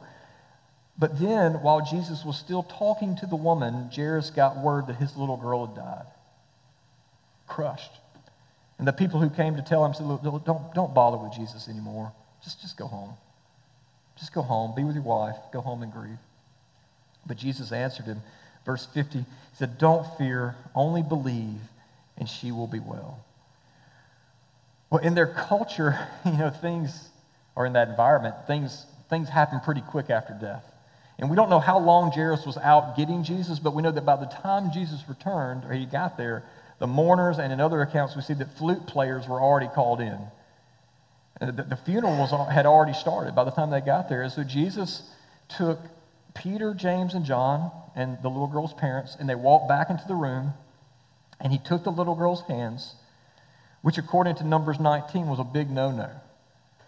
But 0.98 1.20
then, 1.20 1.60
while 1.60 1.84
Jesus 1.84 2.24
was 2.24 2.38
still 2.38 2.62
talking 2.62 3.16
to 3.16 3.26
the 3.26 3.36
woman, 3.36 3.90
Jairus 3.94 4.30
got 4.30 4.56
word 4.56 4.86
that 4.86 4.96
his 4.96 5.14
little 5.14 5.36
girl 5.36 5.66
had 5.66 5.76
died. 5.76 6.06
Crushed. 7.46 7.92
And 8.78 8.88
the 8.88 8.92
people 8.92 9.20
who 9.20 9.28
came 9.28 9.56
to 9.56 9.62
tell 9.62 9.84
him 9.84 9.92
said, 9.92 10.06
don't, 10.44 10.74
don't 10.74 10.94
bother 10.94 11.18
with 11.18 11.32
Jesus 11.32 11.68
anymore. 11.68 12.12
Just, 12.42 12.62
just 12.62 12.78
go 12.78 12.86
home. 12.86 13.12
Just 14.18 14.32
go 14.32 14.40
home. 14.40 14.74
Be 14.74 14.84
with 14.84 14.94
your 14.94 15.04
wife. 15.04 15.36
Go 15.52 15.60
home 15.60 15.82
and 15.82 15.92
grieve. 15.92 16.18
But 17.26 17.36
Jesus 17.36 17.72
answered 17.72 18.06
him, 18.06 18.22
verse 18.64 18.86
50, 18.86 19.18
he 19.18 19.24
said, 19.54 19.78
Don't 19.78 20.06
fear, 20.16 20.56
only 20.74 21.02
believe, 21.02 21.60
and 22.16 22.28
she 22.28 22.52
will 22.52 22.66
be 22.66 22.80
well. 22.80 23.24
Well, 24.90 25.02
in 25.02 25.14
their 25.14 25.26
culture, 25.26 25.98
you 26.24 26.32
know, 26.32 26.50
things, 26.50 27.08
or 27.54 27.66
in 27.66 27.72
that 27.72 27.88
environment, 27.88 28.34
things, 28.46 28.86
things 29.10 29.28
happen 29.28 29.60
pretty 29.60 29.82
quick 29.82 30.10
after 30.10 30.36
death. 30.40 30.64
And 31.18 31.30
we 31.30 31.36
don't 31.36 31.48
know 31.48 31.60
how 31.60 31.78
long 31.78 32.12
Jairus 32.12 32.44
was 32.44 32.58
out 32.58 32.96
getting 32.96 33.24
Jesus, 33.24 33.58
but 33.58 33.74
we 33.74 33.82
know 33.82 33.90
that 33.90 34.04
by 34.04 34.16
the 34.16 34.26
time 34.26 34.70
Jesus 34.72 35.02
returned, 35.08 35.64
or 35.64 35.72
he 35.72 35.86
got 35.86 36.18
there, 36.18 36.44
the 36.78 36.86
mourners, 36.86 37.38
and 37.38 37.52
in 37.52 37.60
other 37.60 37.80
accounts, 37.80 38.14
we 38.14 38.22
see 38.22 38.34
that 38.34 38.56
flute 38.58 38.86
players 38.86 39.26
were 39.26 39.40
already 39.40 39.68
called 39.68 40.00
in. 40.00 40.18
The, 41.40 41.52
the 41.52 41.76
funeral 41.76 42.16
was, 42.16 42.30
had 42.52 42.66
already 42.66 42.92
started 42.92 43.34
by 43.34 43.44
the 43.44 43.50
time 43.50 43.70
they 43.70 43.80
got 43.80 44.08
there. 44.08 44.22
And 44.22 44.32
so 44.32 44.44
Jesus 44.44 45.02
took 45.48 45.78
Peter, 46.36 46.74
James, 46.74 47.14
and 47.14 47.24
John 47.24 47.72
and 47.94 48.18
the 48.22 48.28
little 48.28 48.46
girl's 48.46 48.74
parents, 48.74 49.16
and 49.18 49.28
they 49.28 49.34
walked 49.34 49.68
back 49.68 49.90
into 49.90 50.04
the 50.06 50.14
room, 50.14 50.52
and 51.40 51.52
he 51.52 51.58
took 51.58 51.84
the 51.84 51.90
little 51.90 52.14
girl's 52.14 52.42
hands, 52.42 52.94
which 53.82 53.98
according 53.98 54.36
to 54.36 54.44
Numbers 54.44 54.78
19 54.78 55.26
was 55.26 55.38
a 55.38 55.44
big 55.44 55.70
no 55.70 55.90
no. 55.90 56.10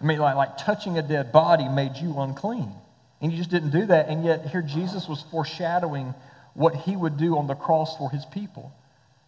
I 0.01 0.05
mean, 0.05 0.19
like, 0.19 0.37
like 0.37 0.59
touching 0.59 0.99
a 0.99 1.03
dead 1.03 1.33
body 1.33 1.69
made 1.69 1.97
you 1.97 2.19
unclean. 2.19 2.73
And 3.21 3.33
you 3.33 3.39
just 3.39 3.51
didn't 3.51 3.71
do 3.71 3.87
that. 3.87 4.09
And 4.09 4.25
yet, 4.25 4.47
here 4.47 4.63
Jesus 4.63 5.09
was 5.09 5.25
foreshadowing 5.31 6.15
what 6.55 6.75
he 6.77 6.95
would 6.95 7.17
do 7.17 7.37
on 7.37 7.49
the 7.49 7.55
cross 7.55 7.97
for 7.97 8.11
his 8.11 8.25
people, 8.27 8.73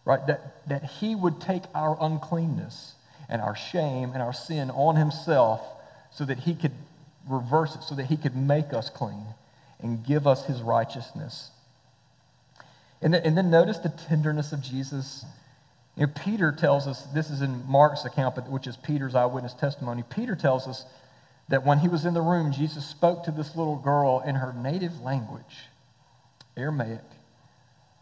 right? 0.05 0.25
That, 0.27 0.67
that 0.69 0.83
he 0.83 1.13
would 1.13 1.41
take 1.41 1.63
our 1.75 1.97
uncleanness 1.99 2.93
and 3.27 3.41
our 3.41 3.55
shame 3.55 4.11
and 4.13 4.21
our 4.21 4.33
sin 4.33 4.69
on 4.69 4.95
himself 4.95 5.61
so 6.11 6.23
that 6.23 6.39
he 6.39 6.55
could 6.55 6.71
reverse 7.27 7.75
it, 7.75 7.83
so 7.83 7.95
that 7.95 8.05
he 8.05 8.15
could 8.15 8.35
make 8.35 8.73
us 8.73 8.89
clean 8.89 9.25
and 9.81 10.05
give 10.05 10.27
us 10.27 10.45
his 10.45 10.61
righteousness. 10.61 11.51
And 13.01 13.13
then, 13.13 13.23
and 13.23 13.37
then 13.37 13.49
notice 13.49 13.79
the 13.79 13.89
tenderness 13.89 14.51
of 14.51 14.61
Jesus. 14.61 15.25
You 15.95 16.05
know, 16.05 16.13
Peter 16.23 16.51
tells 16.51 16.87
us, 16.87 17.03
this 17.13 17.29
is 17.29 17.41
in 17.41 17.67
Mark's 17.67 18.05
account, 18.05 18.37
which 18.49 18.67
is 18.67 18.77
Peter's 18.77 19.15
eyewitness 19.15 19.53
testimony. 19.53 20.03
Peter 20.09 20.35
tells 20.35 20.67
us 20.67 20.85
that 21.49 21.65
when 21.65 21.79
he 21.79 21.87
was 21.87 22.05
in 22.05 22.13
the 22.13 22.21
room, 22.21 22.51
Jesus 22.51 22.85
spoke 22.85 23.23
to 23.23 23.31
this 23.31 23.55
little 23.55 23.75
girl 23.75 24.23
in 24.25 24.35
her 24.35 24.53
native 24.53 25.01
language, 25.01 25.67
Aramaic, 26.55 27.01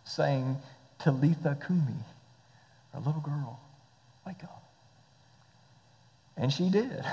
saying, 0.04 0.58
Talitha 1.00 1.58
Kumi, 1.66 2.04
a 2.94 3.00
little 3.00 3.22
girl, 3.22 3.60
wake 4.28 4.44
up. 4.44 4.64
And 6.36 6.52
she 6.52 6.70
did. 6.70 7.04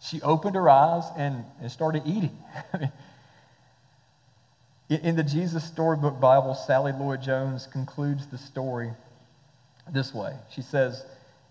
She 0.00 0.20
opened 0.22 0.56
her 0.56 0.68
eyes 0.68 1.04
and, 1.16 1.44
and 1.60 1.70
started 1.70 2.02
eating. 2.04 2.36
In 4.88 5.16
the 5.16 5.24
Jesus 5.24 5.64
Storybook 5.64 6.20
Bible, 6.20 6.54
Sally 6.54 6.92
Lloyd 6.92 7.20
Jones 7.20 7.66
concludes 7.66 8.26
the 8.26 8.38
story 8.38 8.92
this 9.90 10.14
way. 10.14 10.34
She 10.54 10.62
says, 10.62 11.04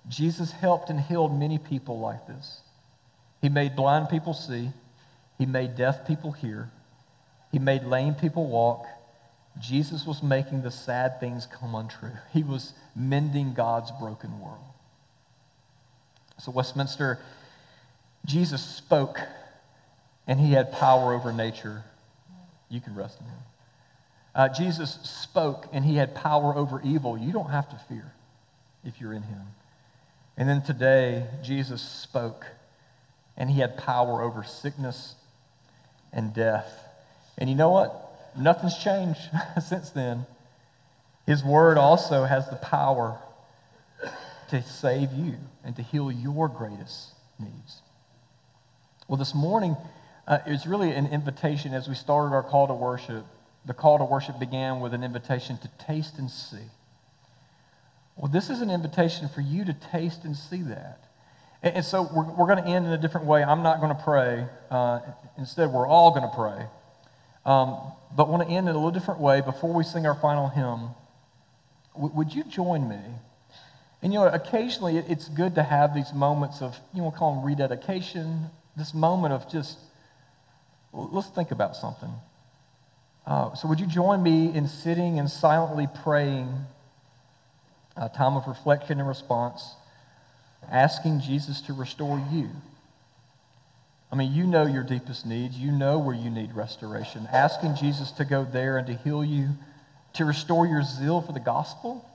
Jesus 0.07 0.51
helped 0.51 0.89
and 0.89 1.01
healed 1.01 1.37
many 1.37 1.57
people 1.57 1.99
like 1.99 2.27
this. 2.27 2.61
He 3.41 3.49
made 3.49 3.75
blind 3.75 4.07
people 4.09 4.33
see, 4.33 4.69
He 5.37 5.45
made 5.45 5.75
deaf 5.75 6.07
people 6.07 6.31
hear, 6.31 6.71
He 7.51 7.59
made 7.59 7.83
lame 7.83 8.15
people 8.15 8.47
walk. 8.47 8.85
Jesus 9.59 10.05
was 10.05 10.23
making 10.23 10.61
the 10.61 10.71
sad 10.71 11.19
things 11.19 11.45
come 11.45 11.75
untrue. 11.75 12.11
He 12.33 12.43
was 12.43 12.73
mending 12.95 13.53
God's 13.53 13.91
broken 13.91 14.39
world. 14.39 14.63
So, 16.37 16.51
Westminster, 16.51 17.19
Jesus 18.25 18.61
spoke, 18.61 19.19
and 20.25 20.39
He 20.39 20.53
had 20.53 20.71
power 20.71 21.13
over 21.13 21.33
nature 21.33 21.83
you 22.69 22.81
can 22.81 22.95
rest 22.95 23.19
in 23.19 23.27
him. 23.27 23.39
Uh, 24.33 24.49
Jesus 24.49 24.99
spoke 25.03 25.67
and 25.71 25.85
he 25.85 25.95
had 25.95 26.13
power 26.13 26.55
over 26.55 26.81
evil. 26.83 27.17
You 27.17 27.31
don't 27.31 27.51
have 27.51 27.69
to 27.69 27.79
fear 27.87 28.13
if 28.83 28.99
you're 28.99 29.13
in 29.13 29.23
him. 29.23 29.41
And 30.37 30.49
then 30.49 30.61
today, 30.61 31.25
Jesus 31.43 31.81
spoke 31.81 32.45
and 33.37 33.49
he 33.49 33.61
had 33.61 33.77
power 33.77 34.21
over 34.21 34.43
sickness 34.43 35.15
and 36.11 36.33
death. 36.33 36.83
And 37.37 37.49
you 37.49 37.55
know 37.55 37.69
what? 37.69 38.33
Nothing's 38.37 38.77
changed 38.77 39.19
since 39.65 39.89
then. 39.91 40.25
His 41.25 41.43
word 41.43 41.77
also 41.77 42.25
has 42.25 42.49
the 42.49 42.57
power 42.57 43.19
to 44.49 44.61
save 44.61 45.11
you 45.13 45.35
and 45.63 45.75
to 45.75 45.81
heal 45.81 46.11
your 46.11 46.47
greatest 46.47 47.13
needs. 47.39 47.81
Well, 49.07 49.17
this 49.17 49.33
morning, 49.33 49.75
uh, 50.27 50.39
it's 50.45 50.65
really 50.65 50.91
an 50.91 51.07
invitation 51.07 51.73
as 51.73 51.87
we 51.87 51.95
started 51.95 52.33
our 52.33 52.43
call 52.43 52.67
to 52.67 52.73
worship. 52.73 53.25
The 53.65 53.73
call 53.73 53.97
to 53.97 54.05
worship 54.05 54.39
began 54.39 54.79
with 54.79 54.93
an 54.93 55.03
invitation 55.03 55.57
to 55.57 55.69
taste 55.85 56.17
and 56.17 56.29
see. 56.29 56.57
Well, 58.15 58.31
this 58.31 58.49
is 58.49 58.61
an 58.61 58.69
invitation 58.69 59.27
for 59.27 59.41
you 59.41 59.65
to 59.65 59.73
taste 59.73 60.23
and 60.23 60.35
see 60.35 60.61
that. 60.63 60.99
And, 61.61 61.75
and 61.77 61.85
so 61.85 62.09
we're, 62.13 62.23
we're 62.23 62.47
going 62.47 62.63
to 62.63 62.69
end 62.69 62.85
in 62.85 62.91
a 62.93 62.97
different 62.97 63.27
way. 63.27 63.43
I'm 63.43 63.63
not 63.63 63.81
going 63.81 63.95
to 63.95 64.01
pray. 64.01 64.47
Uh, 64.71 64.99
instead, 65.37 65.71
we're 65.71 65.87
all 65.87 66.11
going 66.11 66.29
to 66.29 66.35
pray. 66.35 66.65
Um, 67.45 67.77
but 68.15 68.29
want 68.29 68.47
to 68.47 68.49
end 68.49 68.67
in 68.67 68.75
a 68.75 68.77
little 68.77 68.91
different 68.91 69.19
way 69.19 69.41
before 69.41 69.73
we 69.73 69.83
sing 69.83 70.07
our 70.07 70.15
final 70.15 70.47
hymn. 70.47 70.89
W- 71.93 72.15
would 72.15 72.33
you 72.33 72.43
join 72.43 72.89
me? 72.89 72.99
And 74.01 74.13
you 74.13 74.19
know, 74.19 74.27
occasionally 74.27 74.97
it's 74.97 75.29
good 75.29 75.55
to 75.55 75.63
have 75.63 75.93
these 75.93 76.13
moments 76.13 76.61
of, 76.61 76.77
you 76.93 77.01
know, 77.01 77.11
call 77.11 77.35
them 77.35 77.43
rededication, 77.43 78.49
this 78.77 78.93
moment 78.93 79.33
of 79.33 79.51
just 79.51 79.77
Let's 80.95 81.27
think 81.27 81.51
about 81.51 81.75
something. 81.75 82.11
Uh, 83.27 83.53
so, 83.53 83.67
would 83.67 83.79
you 83.79 83.87
join 83.87 84.23
me 84.23 84.53
in 84.53 84.67
sitting 84.67 85.19
and 85.19 85.29
silently 85.29 85.87
praying 86.03 86.65
a 87.97 88.07
time 88.07 88.37
of 88.37 88.47
reflection 88.47 88.99
and 88.99 89.07
response, 89.07 89.73
asking 90.71 91.19
Jesus 91.21 91.59
to 91.61 91.73
restore 91.73 92.23
you? 92.31 92.49
I 94.11 94.15
mean, 94.15 94.31
you 94.31 94.45
know 94.47 94.65
your 94.65 94.83
deepest 94.83 95.25
needs. 95.25 95.57
You 95.57 95.71
know 95.71 95.99
where 95.99 96.15
you 96.15 96.29
need 96.29 96.53
restoration. 96.55 97.27
Asking 97.31 97.75
Jesus 97.75 98.11
to 98.11 98.23
go 98.23 98.45
there 98.45 98.77
and 98.77 98.87
to 98.87 98.93
heal 98.93 99.25
you, 99.25 99.49
to 100.13 100.23
restore 100.23 100.65
your 100.65 100.83
zeal 100.83 101.21
for 101.21 101.33
the 101.33 101.39
gospel, 101.39 102.09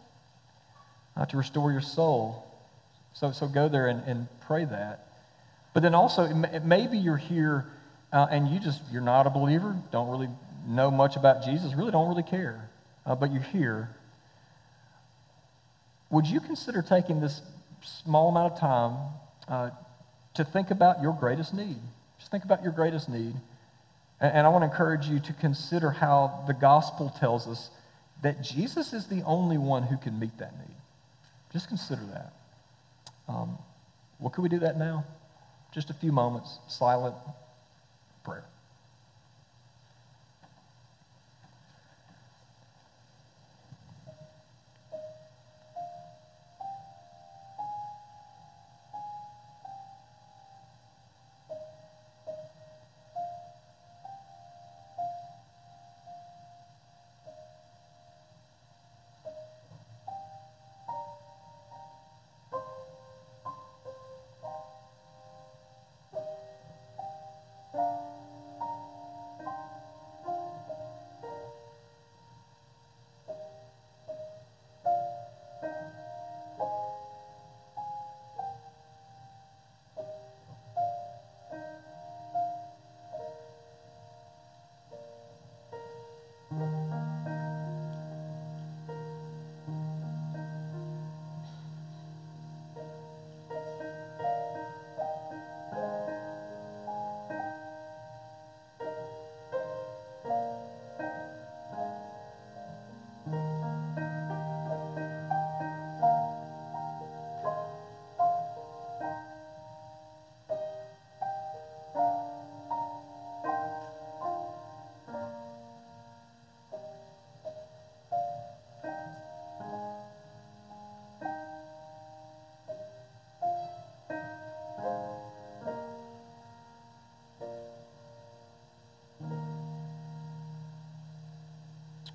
uh, 1.16 1.26
to 1.26 1.36
restore 1.36 1.72
your 1.72 1.82
soul. 1.82 2.46
So, 3.12 3.32
so 3.32 3.46
go 3.46 3.68
there 3.68 3.88
and, 3.88 4.02
and 4.06 4.28
pray 4.46 4.64
that. 4.64 5.08
But 5.74 5.82
then 5.82 5.94
also, 5.94 6.32
maybe 6.64 6.96
you're 6.96 7.16
here 7.16 7.66
uh, 8.12 8.26
and 8.30 8.48
you 8.48 8.58
just, 8.58 8.82
you're 8.90 9.02
not 9.02 9.26
a 9.26 9.30
believer, 9.30 9.76
don't 9.92 10.08
really 10.08 10.28
know 10.66 10.90
much 10.90 11.16
about 11.16 11.44
Jesus, 11.44 11.74
really 11.74 11.92
don't 11.92 12.08
really 12.08 12.22
care, 12.22 12.68
uh, 13.06 13.14
but 13.14 13.32
you're 13.32 13.42
here. 13.42 13.90
Would 16.10 16.26
you 16.26 16.40
consider 16.40 16.82
taking 16.82 17.20
this 17.20 17.40
small 17.82 18.28
amount 18.28 18.54
of 18.54 18.60
time 18.60 18.96
uh, 19.48 19.70
to 20.34 20.44
think 20.44 20.70
about 20.70 21.00
your 21.00 21.12
greatest 21.12 21.54
need? 21.54 21.78
Just 22.18 22.30
think 22.30 22.44
about 22.44 22.62
your 22.62 22.72
greatest 22.72 23.08
need. 23.08 23.34
And, 24.20 24.32
and 24.34 24.46
I 24.46 24.50
want 24.50 24.62
to 24.62 24.70
encourage 24.70 25.06
you 25.06 25.20
to 25.20 25.32
consider 25.32 25.90
how 25.90 26.44
the 26.46 26.54
gospel 26.54 27.14
tells 27.18 27.46
us 27.46 27.70
that 28.22 28.42
Jesus 28.42 28.92
is 28.92 29.06
the 29.06 29.22
only 29.22 29.56
one 29.56 29.84
who 29.84 29.96
can 29.96 30.18
meet 30.18 30.36
that 30.38 30.52
need. 30.58 30.76
Just 31.52 31.68
consider 31.68 32.02
that. 32.12 32.32
Um, 33.28 33.56
well, 34.18 34.30
could 34.30 34.42
we 34.42 34.48
do 34.48 34.58
that 34.58 34.76
now? 34.76 35.04
Just 35.72 35.90
a 35.90 35.94
few 35.94 36.10
moments, 36.10 36.58
silent 36.66 37.14
prayer. 38.24 38.49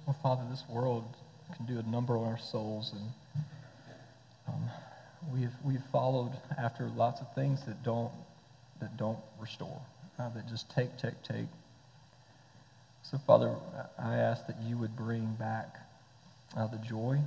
Well, 0.05 0.15
Father, 0.21 0.43
this 0.51 0.63
world 0.69 1.03
can 1.55 1.65
do 1.65 1.79
a 1.79 1.83
number 1.83 2.15
on 2.15 2.27
our 2.27 2.37
souls, 2.37 2.93
and 2.93 3.45
um, 4.47 4.69
we've 5.33 5.53
we've 5.63 5.83
followed 5.91 6.31
after 6.59 6.87
lots 6.95 7.21
of 7.21 7.33
things 7.33 7.65
that 7.65 7.81
don't 7.83 8.11
that 8.79 8.97
don't 8.97 9.17
restore, 9.39 9.81
uh, 10.19 10.29
that 10.29 10.47
just 10.47 10.69
take, 10.69 10.95
take, 10.97 11.19
take. 11.23 11.47
So, 13.01 13.17
Father, 13.25 13.55
I 13.97 14.17
ask 14.17 14.45
that 14.45 14.57
you 14.61 14.77
would 14.77 14.95
bring 14.95 15.33
back 15.39 15.75
uh, 16.55 16.67
the 16.67 16.77
joy, 16.77 17.17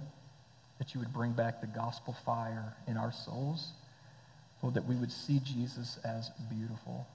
that 0.78 0.94
you 0.94 1.00
would 1.00 1.12
bring 1.12 1.32
back 1.32 1.60
the 1.60 1.66
gospel 1.66 2.14
fire 2.24 2.74
in 2.86 2.96
our 2.96 3.10
souls, 3.10 3.72
Lord, 4.62 4.74
that 4.74 4.86
we 4.86 4.94
would 4.94 5.10
see 5.10 5.40
Jesus 5.40 5.98
as 6.04 6.30
beautiful. 6.48 7.08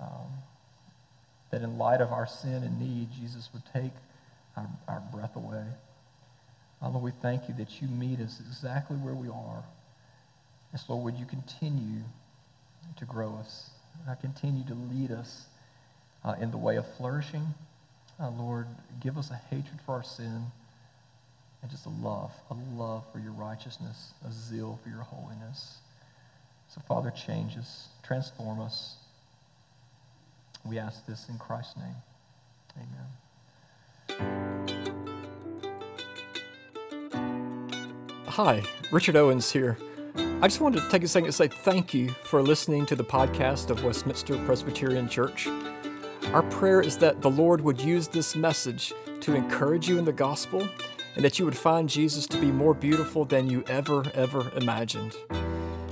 Um, 0.00 0.42
that 1.50 1.62
in 1.62 1.78
light 1.78 2.00
of 2.00 2.12
our 2.12 2.26
sin 2.26 2.62
and 2.62 2.80
need, 2.80 3.08
Jesus 3.12 3.48
would 3.52 3.62
take 3.72 3.92
our, 4.88 5.02
breath 5.12 5.36
away. 5.36 5.64
Lord, 6.82 7.02
we 7.02 7.12
thank 7.22 7.48
you 7.48 7.54
that 7.54 7.82
you 7.82 7.88
meet 7.88 8.20
us 8.20 8.40
exactly 8.40 8.96
where 8.96 9.14
we 9.14 9.28
are. 9.28 9.64
And 10.72 10.80
so, 10.80 10.94
Lord, 10.94 11.04
would 11.04 11.20
you 11.20 11.26
continue 11.26 12.02
to 12.96 13.04
grow 13.04 13.36
us, 13.40 13.70
uh, 14.08 14.14
continue 14.14 14.64
to 14.66 14.74
lead 14.74 15.10
us 15.10 15.46
uh, 16.24 16.34
in 16.40 16.50
the 16.50 16.56
way 16.56 16.76
of 16.76 16.86
flourishing. 16.96 17.54
Uh, 18.20 18.30
Lord, 18.30 18.66
give 19.00 19.16
us 19.16 19.30
a 19.30 19.40
hatred 19.50 19.78
for 19.86 19.94
our 19.94 20.02
sin 20.02 20.46
and 21.62 21.70
just 21.70 21.86
a 21.86 21.90
love, 21.90 22.32
a 22.50 22.54
love 22.74 23.04
for 23.12 23.18
your 23.18 23.32
righteousness, 23.32 24.12
a 24.26 24.32
zeal 24.32 24.78
for 24.82 24.88
your 24.88 25.02
holiness. 25.02 25.78
So, 26.68 26.80
Father, 26.86 27.10
change 27.10 27.56
us, 27.56 27.88
transform 28.02 28.60
us. 28.60 28.96
We 30.64 30.78
ask 30.78 31.06
this 31.06 31.28
in 31.28 31.38
Christ's 31.38 31.76
name. 31.76 31.96
Amen. 34.18 34.57
Hi, 38.38 38.62
Richard 38.92 39.16
Owens 39.16 39.50
here. 39.50 39.76
I 40.16 40.46
just 40.46 40.60
wanted 40.60 40.82
to 40.82 40.88
take 40.90 41.02
a 41.02 41.08
second 41.08 41.26
to 41.26 41.32
say 41.32 41.48
thank 41.48 41.92
you 41.92 42.10
for 42.22 42.40
listening 42.40 42.86
to 42.86 42.94
the 42.94 43.02
podcast 43.02 43.68
of 43.68 43.82
Westminster 43.82 44.38
Presbyterian 44.44 45.08
Church. 45.08 45.48
Our 46.26 46.44
prayer 46.44 46.80
is 46.80 46.96
that 46.98 47.20
the 47.20 47.30
Lord 47.30 47.60
would 47.60 47.80
use 47.80 48.06
this 48.06 48.36
message 48.36 48.94
to 49.22 49.34
encourage 49.34 49.88
you 49.88 49.98
in 49.98 50.04
the 50.04 50.12
gospel 50.12 50.68
and 51.16 51.24
that 51.24 51.40
you 51.40 51.46
would 51.46 51.56
find 51.56 51.88
Jesus 51.88 52.28
to 52.28 52.40
be 52.40 52.52
more 52.52 52.74
beautiful 52.74 53.24
than 53.24 53.50
you 53.50 53.64
ever, 53.66 54.04
ever 54.14 54.52
imagined. 54.54 55.16